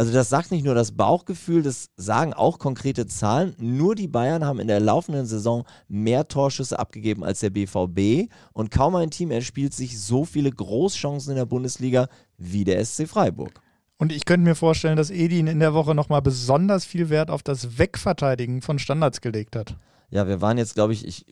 Also 0.00 0.14
das 0.14 0.30
sagt 0.30 0.50
nicht 0.50 0.64
nur 0.64 0.74
das 0.74 0.92
Bauchgefühl, 0.92 1.62
das 1.62 1.90
sagen 1.94 2.32
auch 2.32 2.58
konkrete 2.58 3.06
Zahlen. 3.06 3.54
Nur 3.58 3.94
die 3.94 4.08
Bayern 4.08 4.46
haben 4.46 4.58
in 4.58 4.66
der 4.66 4.80
laufenden 4.80 5.26
Saison 5.26 5.66
mehr 5.88 6.26
Torschüsse 6.26 6.78
abgegeben 6.78 7.22
als 7.22 7.40
der 7.40 7.50
BVB 7.50 8.32
und 8.54 8.70
kaum 8.70 8.94
ein 8.94 9.10
Team 9.10 9.30
erspielt 9.30 9.74
sich 9.74 10.00
so 10.00 10.24
viele 10.24 10.50
Großchancen 10.52 11.32
in 11.32 11.36
der 11.36 11.44
Bundesliga 11.44 12.08
wie 12.38 12.64
der 12.64 12.82
SC 12.82 13.06
Freiburg. 13.06 13.60
Und 13.98 14.10
ich 14.10 14.24
könnte 14.24 14.48
mir 14.48 14.54
vorstellen, 14.54 14.96
dass 14.96 15.10
Edin 15.10 15.46
in 15.46 15.60
der 15.60 15.74
Woche 15.74 15.94
nochmal 15.94 16.22
besonders 16.22 16.86
viel 16.86 17.10
Wert 17.10 17.30
auf 17.30 17.42
das 17.42 17.76
Wegverteidigen 17.76 18.62
von 18.62 18.78
Standards 18.78 19.20
gelegt 19.20 19.54
hat. 19.54 19.76
Ja, 20.08 20.26
wir 20.26 20.40
waren 20.40 20.56
jetzt, 20.56 20.76
glaube 20.76 20.94
ich, 20.94 21.06
ich 21.06 21.26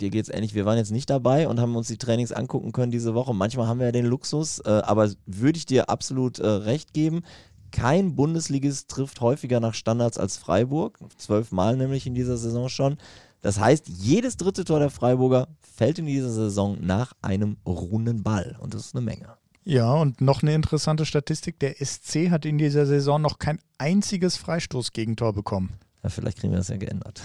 dir 0.00 0.10
geht 0.10 0.24
es 0.24 0.34
ähnlich, 0.34 0.54
wir 0.54 0.64
waren 0.64 0.78
jetzt 0.78 0.90
nicht 0.90 1.10
dabei 1.10 1.46
und 1.48 1.60
haben 1.60 1.76
uns 1.76 1.88
die 1.88 1.98
Trainings 1.98 2.32
angucken 2.32 2.72
können 2.72 2.90
diese 2.90 3.14
Woche. 3.14 3.34
Manchmal 3.34 3.66
haben 3.66 3.78
wir 3.78 3.86
ja 3.86 3.92
den 3.92 4.06
Luxus, 4.06 4.60
äh, 4.60 4.68
aber 4.68 5.10
würde 5.26 5.58
ich 5.58 5.66
dir 5.66 5.90
absolut 5.90 6.38
äh, 6.38 6.46
recht 6.46 6.92
geben. 6.94 7.22
Kein 7.70 8.14
Bundesligist 8.16 8.88
trifft 8.88 9.20
häufiger 9.20 9.60
nach 9.60 9.74
Standards 9.74 10.18
als 10.18 10.36
Freiburg, 10.36 10.98
zwölfmal 11.16 11.76
nämlich 11.76 12.06
in 12.06 12.14
dieser 12.14 12.36
Saison 12.36 12.68
schon. 12.68 12.96
Das 13.42 13.58
heißt, 13.58 13.88
jedes 13.88 14.36
dritte 14.36 14.64
Tor 14.64 14.80
der 14.80 14.90
Freiburger 14.90 15.48
fällt 15.60 15.98
in 15.98 16.06
dieser 16.06 16.30
Saison 16.30 16.76
nach 16.80 17.12
einem 17.22 17.56
ruhenden 17.66 18.22
Ball 18.22 18.56
und 18.60 18.74
das 18.74 18.86
ist 18.86 18.94
eine 18.94 19.04
Menge. 19.04 19.34
Ja, 19.64 19.92
und 19.92 20.20
noch 20.20 20.42
eine 20.42 20.54
interessante 20.54 21.06
Statistik: 21.06 21.58
Der 21.60 21.74
SC 21.84 22.30
hat 22.30 22.44
in 22.44 22.58
dieser 22.58 22.86
Saison 22.86 23.20
noch 23.20 23.38
kein 23.38 23.58
einziges 23.78 24.36
Freistoßgegentor 24.36 25.32
bekommen. 25.32 25.70
Ja, 26.02 26.08
vielleicht 26.08 26.38
kriegen 26.38 26.52
wir 26.52 26.58
das 26.58 26.68
ja 26.68 26.76
geändert. 26.76 27.22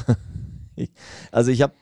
also 1.31 1.51
ich 1.51 1.61
habe 1.61 1.73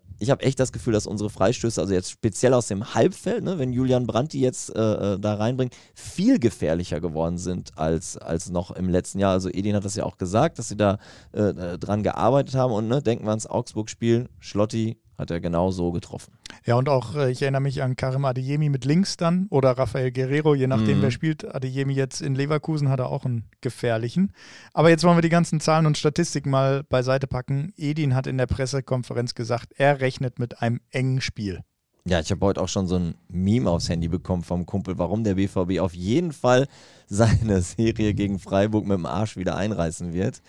äh, 0.00 0.07
ich 0.18 0.30
habe 0.30 0.42
echt 0.42 0.58
das 0.58 0.72
Gefühl, 0.72 0.92
dass 0.92 1.06
unsere 1.06 1.30
Freistöße, 1.30 1.80
also 1.80 1.94
jetzt 1.94 2.10
speziell 2.10 2.54
aus 2.54 2.68
dem 2.68 2.94
Halbfeld, 2.94 3.44
ne, 3.44 3.58
wenn 3.58 3.72
Julian 3.72 4.06
Brandt 4.06 4.32
die 4.32 4.40
jetzt 4.40 4.74
äh, 4.74 5.14
äh, 5.14 5.18
da 5.18 5.34
reinbringt, 5.34 5.74
viel 5.94 6.38
gefährlicher 6.38 7.00
geworden 7.00 7.38
sind 7.38 7.72
als, 7.76 8.16
als 8.16 8.50
noch 8.50 8.70
im 8.72 8.88
letzten 8.88 9.18
Jahr. 9.18 9.32
Also 9.32 9.48
Edin 9.48 9.76
hat 9.76 9.84
das 9.84 9.96
ja 9.96 10.04
auch 10.04 10.18
gesagt, 10.18 10.58
dass 10.58 10.68
sie 10.68 10.76
da 10.76 10.98
äh, 11.32 11.78
dran 11.78 12.02
gearbeitet 12.02 12.54
haben 12.54 12.72
und 12.72 12.88
ne, 12.88 13.02
denken 13.02 13.24
wir 13.24 13.30
ans 13.30 13.46
Augsburg-Spiel, 13.46 14.28
Schlotti 14.40 14.98
hat 15.18 15.32
er 15.32 15.40
genau 15.40 15.70
so 15.70 15.90
getroffen. 15.90 16.32
Ja, 16.64 16.76
und 16.76 16.88
auch, 16.88 17.16
äh, 17.16 17.30
ich 17.30 17.42
erinnere 17.42 17.60
mich 17.60 17.82
an 17.82 17.96
Karim 17.96 18.24
Adeyemi 18.24 18.68
mit 18.68 18.84
links 18.84 19.16
dann 19.16 19.46
oder 19.50 19.72
Rafael 19.72 20.12
Guerrero, 20.12 20.54
je 20.54 20.68
nachdem, 20.68 20.98
mhm. 20.98 21.02
wer 21.02 21.10
spielt. 21.10 21.54
Adeyemi 21.54 21.92
jetzt 21.92 22.22
in 22.22 22.34
Leverkusen 22.34 22.88
hat 22.88 23.00
er 23.00 23.08
auch 23.08 23.24
einen 23.24 23.44
gefährlichen. 23.60 24.32
Aber 24.72 24.90
jetzt 24.90 25.02
wollen 25.02 25.16
wir 25.16 25.22
die 25.22 25.28
ganzen 25.28 25.60
Zahlen 25.60 25.86
und 25.86 25.98
Statistiken 25.98 26.50
mal 26.50 26.84
beiseite 26.84 27.26
packen. 27.26 27.72
Edin 27.76 28.14
hat 28.14 28.26
in 28.26 28.38
der 28.38 28.46
Pressekonferenz 28.46 29.34
gesagt, 29.34 29.72
er 29.76 30.00
rechnet 30.00 30.38
mit 30.38 30.62
einem 30.62 30.80
engen 30.90 31.20
Spiel. 31.20 31.64
Ja, 32.04 32.20
ich 32.20 32.30
habe 32.30 32.46
heute 32.46 32.62
auch 32.62 32.68
schon 32.68 32.86
so 32.86 32.96
ein 32.96 33.16
Meme 33.28 33.68
aufs 33.68 33.90
Handy 33.90 34.08
bekommen 34.08 34.42
vom 34.42 34.64
Kumpel, 34.64 34.98
warum 34.98 35.24
der 35.24 35.34
BVB 35.34 35.80
auf 35.80 35.94
jeden 35.94 36.32
Fall 36.32 36.66
seine 37.06 37.60
Serie 37.60 38.14
gegen 38.14 38.38
Freiburg 38.38 38.86
mit 38.86 38.96
dem 38.96 39.04
Arsch 39.04 39.36
wieder 39.36 39.56
einreißen 39.56 40.14
wird. 40.14 40.40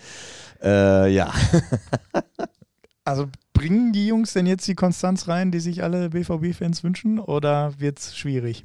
Äh, 0.62 1.12
ja. 1.12 1.32
Also 3.04 3.28
bringen 3.52 3.92
die 3.92 4.06
Jungs 4.06 4.32
denn 4.32 4.46
jetzt 4.46 4.66
die 4.68 4.74
Konstanz 4.74 5.28
rein, 5.28 5.50
die 5.50 5.60
sich 5.60 5.82
alle 5.82 6.10
BVB-Fans 6.10 6.84
wünschen, 6.84 7.18
oder 7.18 7.78
wird 7.78 7.98
es 7.98 8.16
schwierig? 8.16 8.64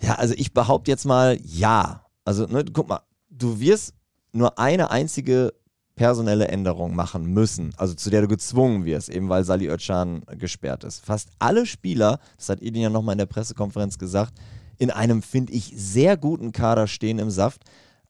Ja, 0.00 0.14
also 0.14 0.34
ich 0.36 0.52
behaupte 0.52 0.90
jetzt 0.90 1.04
mal 1.04 1.38
ja. 1.42 2.04
Also, 2.24 2.46
ne, 2.46 2.64
guck 2.72 2.88
mal, 2.88 3.00
du 3.30 3.60
wirst 3.60 3.94
nur 4.32 4.58
eine 4.58 4.90
einzige 4.90 5.52
personelle 5.94 6.48
Änderung 6.48 6.96
machen 6.96 7.24
müssen, 7.26 7.72
also 7.76 7.94
zu 7.94 8.10
der 8.10 8.22
du 8.22 8.28
gezwungen 8.28 8.84
wirst, 8.84 9.08
eben 9.08 9.28
weil 9.28 9.44
Sali 9.44 9.68
Özcan 9.68 10.22
gesperrt 10.38 10.82
ist. 10.84 11.04
Fast 11.04 11.28
alle 11.38 11.66
Spieler, 11.66 12.18
das 12.36 12.48
hat 12.48 12.62
Edin 12.62 12.82
ja 12.82 12.90
nochmal 12.90 13.12
in 13.12 13.18
der 13.18 13.26
Pressekonferenz 13.26 13.98
gesagt, 13.98 14.34
in 14.78 14.90
einem, 14.90 15.22
finde 15.22 15.52
ich, 15.52 15.72
sehr 15.76 16.16
guten 16.16 16.50
Kader 16.50 16.88
stehen 16.88 17.20
im 17.20 17.30
Saft. 17.30 17.62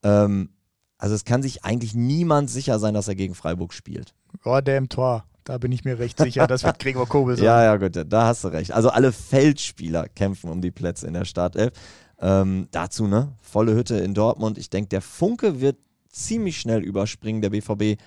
Ähm, 0.02 0.50
also 0.96 1.14
es 1.14 1.24
kann 1.24 1.42
sich 1.42 1.64
eigentlich 1.64 1.94
niemand 1.94 2.48
sicher 2.48 2.78
sein, 2.78 2.94
dass 2.94 3.08
er 3.08 3.14
gegen 3.14 3.34
Freiburg 3.34 3.74
spielt. 3.74 4.14
Oh, 4.44 4.60
der 4.60 4.78
im 4.78 4.88
Tor. 4.88 5.24
Da 5.44 5.58
bin 5.58 5.72
ich 5.72 5.84
mir 5.84 5.98
recht 5.98 6.18
sicher, 6.18 6.46
das 6.46 6.64
wird 6.64 6.78
Gregor 6.80 7.06
Kobel 7.06 7.36
sein. 7.36 7.44
ja, 7.44 7.62
ja, 7.62 7.76
gut, 7.76 8.02
da 8.08 8.26
hast 8.26 8.44
du 8.44 8.48
recht. 8.48 8.72
Also 8.72 8.88
alle 8.88 9.12
Feldspieler 9.12 10.08
kämpfen 10.08 10.48
um 10.48 10.62
die 10.62 10.70
Plätze 10.70 11.06
in 11.06 11.12
der 11.12 11.26
Startelf. 11.26 11.72
Ähm, 12.18 12.68
dazu, 12.70 13.06
ne? 13.06 13.32
Volle 13.42 13.74
Hütte 13.74 13.96
in 13.96 14.14
Dortmund. 14.14 14.56
Ich 14.56 14.70
denke, 14.70 14.88
der 14.88 15.02
Funke 15.02 15.60
wird 15.60 15.76
ziemlich 16.08 16.58
schnell 16.58 16.82
überspringen. 16.82 17.42
Der 17.42 17.50
BVB 17.50 18.00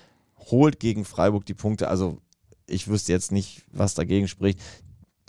holt 0.50 0.80
gegen 0.80 1.06
Freiburg 1.06 1.46
die 1.46 1.54
Punkte. 1.54 1.90
Also 1.90 2.18
ich 2.66 2.88
wüsste 2.88 3.12
jetzt 3.12 3.32
nicht, 3.32 3.66
was 3.72 3.94
dagegen 3.94 4.28
spricht. 4.28 4.60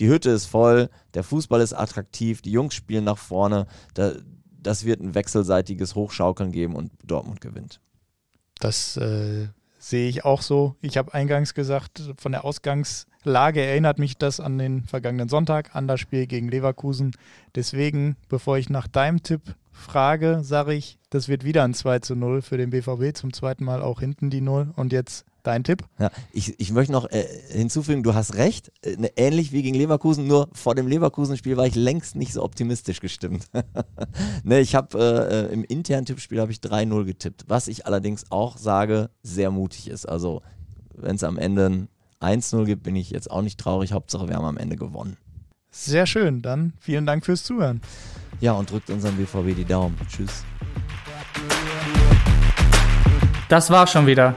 Die 0.00 0.08
Hütte 0.08 0.30
ist 0.30 0.46
voll, 0.46 0.90
der 1.14 1.24
Fußball 1.24 1.60
ist 1.60 1.72
attraktiv, 1.72 2.40
die 2.40 2.52
Jungs 2.52 2.74
spielen 2.74 3.04
nach 3.04 3.18
vorne. 3.18 3.66
Da, 3.94 4.12
das 4.60 4.84
wird 4.84 5.00
ein 5.00 5.14
wechselseitiges 5.14 5.94
Hochschaukeln 5.94 6.52
geben 6.52 6.76
und 6.76 6.92
Dortmund 7.04 7.40
gewinnt. 7.40 7.80
Das 8.60 8.96
äh, 8.96 9.48
sehe 9.88 10.08
ich 10.08 10.24
auch 10.24 10.42
so. 10.42 10.76
Ich 10.80 10.96
habe 10.96 11.14
eingangs 11.14 11.54
gesagt, 11.54 12.14
von 12.18 12.32
der 12.32 12.44
Ausgangslage 12.44 13.62
erinnert 13.62 13.98
mich 13.98 14.18
das 14.18 14.40
an 14.40 14.58
den 14.58 14.84
vergangenen 14.84 15.28
Sonntag, 15.28 15.74
an 15.74 15.88
das 15.88 16.00
Spiel 16.00 16.26
gegen 16.26 16.48
Leverkusen. 16.48 17.12
Deswegen, 17.54 18.16
bevor 18.28 18.58
ich 18.58 18.68
nach 18.70 18.86
deinem 18.86 19.22
Tipp 19.22 19.42
frage, 19.72 20.40
sage 20.42 20.74
ich, 20.74 20.98
das 21.10 21.28
wird 21.28 21.44
wieder 21.44 21.64
ein 21.64 21.74
2 21.74 22.00
zu 22.00 22.16
0 22.16 22.42
für 22.42 22.58
den 22.58 22.70
BVB, 22.70 23.16
zum 23.16 23.32
zweiten 23.32 23.64
Mal 23.64 23.82
auch 23.82 24.00
hinten 24.00 24.30
die 24.30 24.40
0 24.40 24.72
und 24.76 24.92
jetzt 24.92 25.24
Dein 25.48 25.64
Tipp? 25.64 25.82
Ja, 25.98 26.10
ich, 26.30 26.60
ich 26.60 26.72
möchte 26.72 26.92
noch 26.92 27.10
äh, 27.10 27.24
hinzufügen, 27.48 28.02
du 28.02 28.12
hast 28.12 28.34
recht, 28.34 28.70
äh, 28.82 28.96
ne, 28.96 29.10
ähnlich 29.16 29.50
wie 29.50 29.62
gegen 29.62 29.74
Leverkusen, 29.74 30.26
nur 30.26 30.50
vor 30.52 30.74
dem 30.74 30.86
Leverkusen-Spiel 30.86 31.56
war 31.56 31.66
ich 31.66 31.74
längst 31.74 32.16
nicht 32.16 32.34
so 32.34 32.42
optimistisch 32.42 33.00
gestimmt. 33.00 33.46
ne, 34.44 34.60
ich 34.60 34.74
habe 34.74 34.98
äh, 34.98 35.46
äh, 35.46 35.52
im 35.54 35.64
internen 35.64 36.04
Tippspiel 36.04 36.38
habe 36.42 36.52
ich 36.52 36.58
3-0 36.58 37.02
getippt, 37.06 37.46
was 37.48 37.66
ich 37.66 37.86
allerdings 37.86 38.26
auch 38.28 38.58
sage, 38.58 39.08
sehr 39.22 39.50
mutig 39.50 39.88
ist. 39.88 40.04
Also 40.04 40.42
wenn 40.94 41.16
es 41.16 41.24
am 41.24 41.38
Ende 41.38 41.88
ein 42.20 42.40
1-0 42.42 42.66
gibt, 42.66 42.82
bin 42.82 42.94
ich 42.94 43.08
jetzt 43.08 43.30
auch 43.30 43.40
nicht 43.40 43.58
traurig. 43.58 43.92
Hauptsache, 43.92 44.28
wir 44.28 44.36
haben 44.36 44.44
am 44.44 44.58
Ende 44.58 44.76
gewonnen. 44.76 45.16
Sehr 45.70 46.04
schön, 46.04 46.42
dann 46.42 46.74
vielen 46.78 47.06
Dank 47.06 47.24
fürs 47.24 47.42
Zuhören. 47.42 47.80
Ja, 48.40 48.52
und 48.52 48.70
drückt 48.70 48.90
unserem 48.90 49.16
BVB 49.16 49.56
die 49.56 49.64
Daumen. 49.64 49.96
Tschüss. 50.10 50.44
Das 53.48 53.70
war 53.70 53.86
schon 53.86 54.06
wieder. 54.06 54.36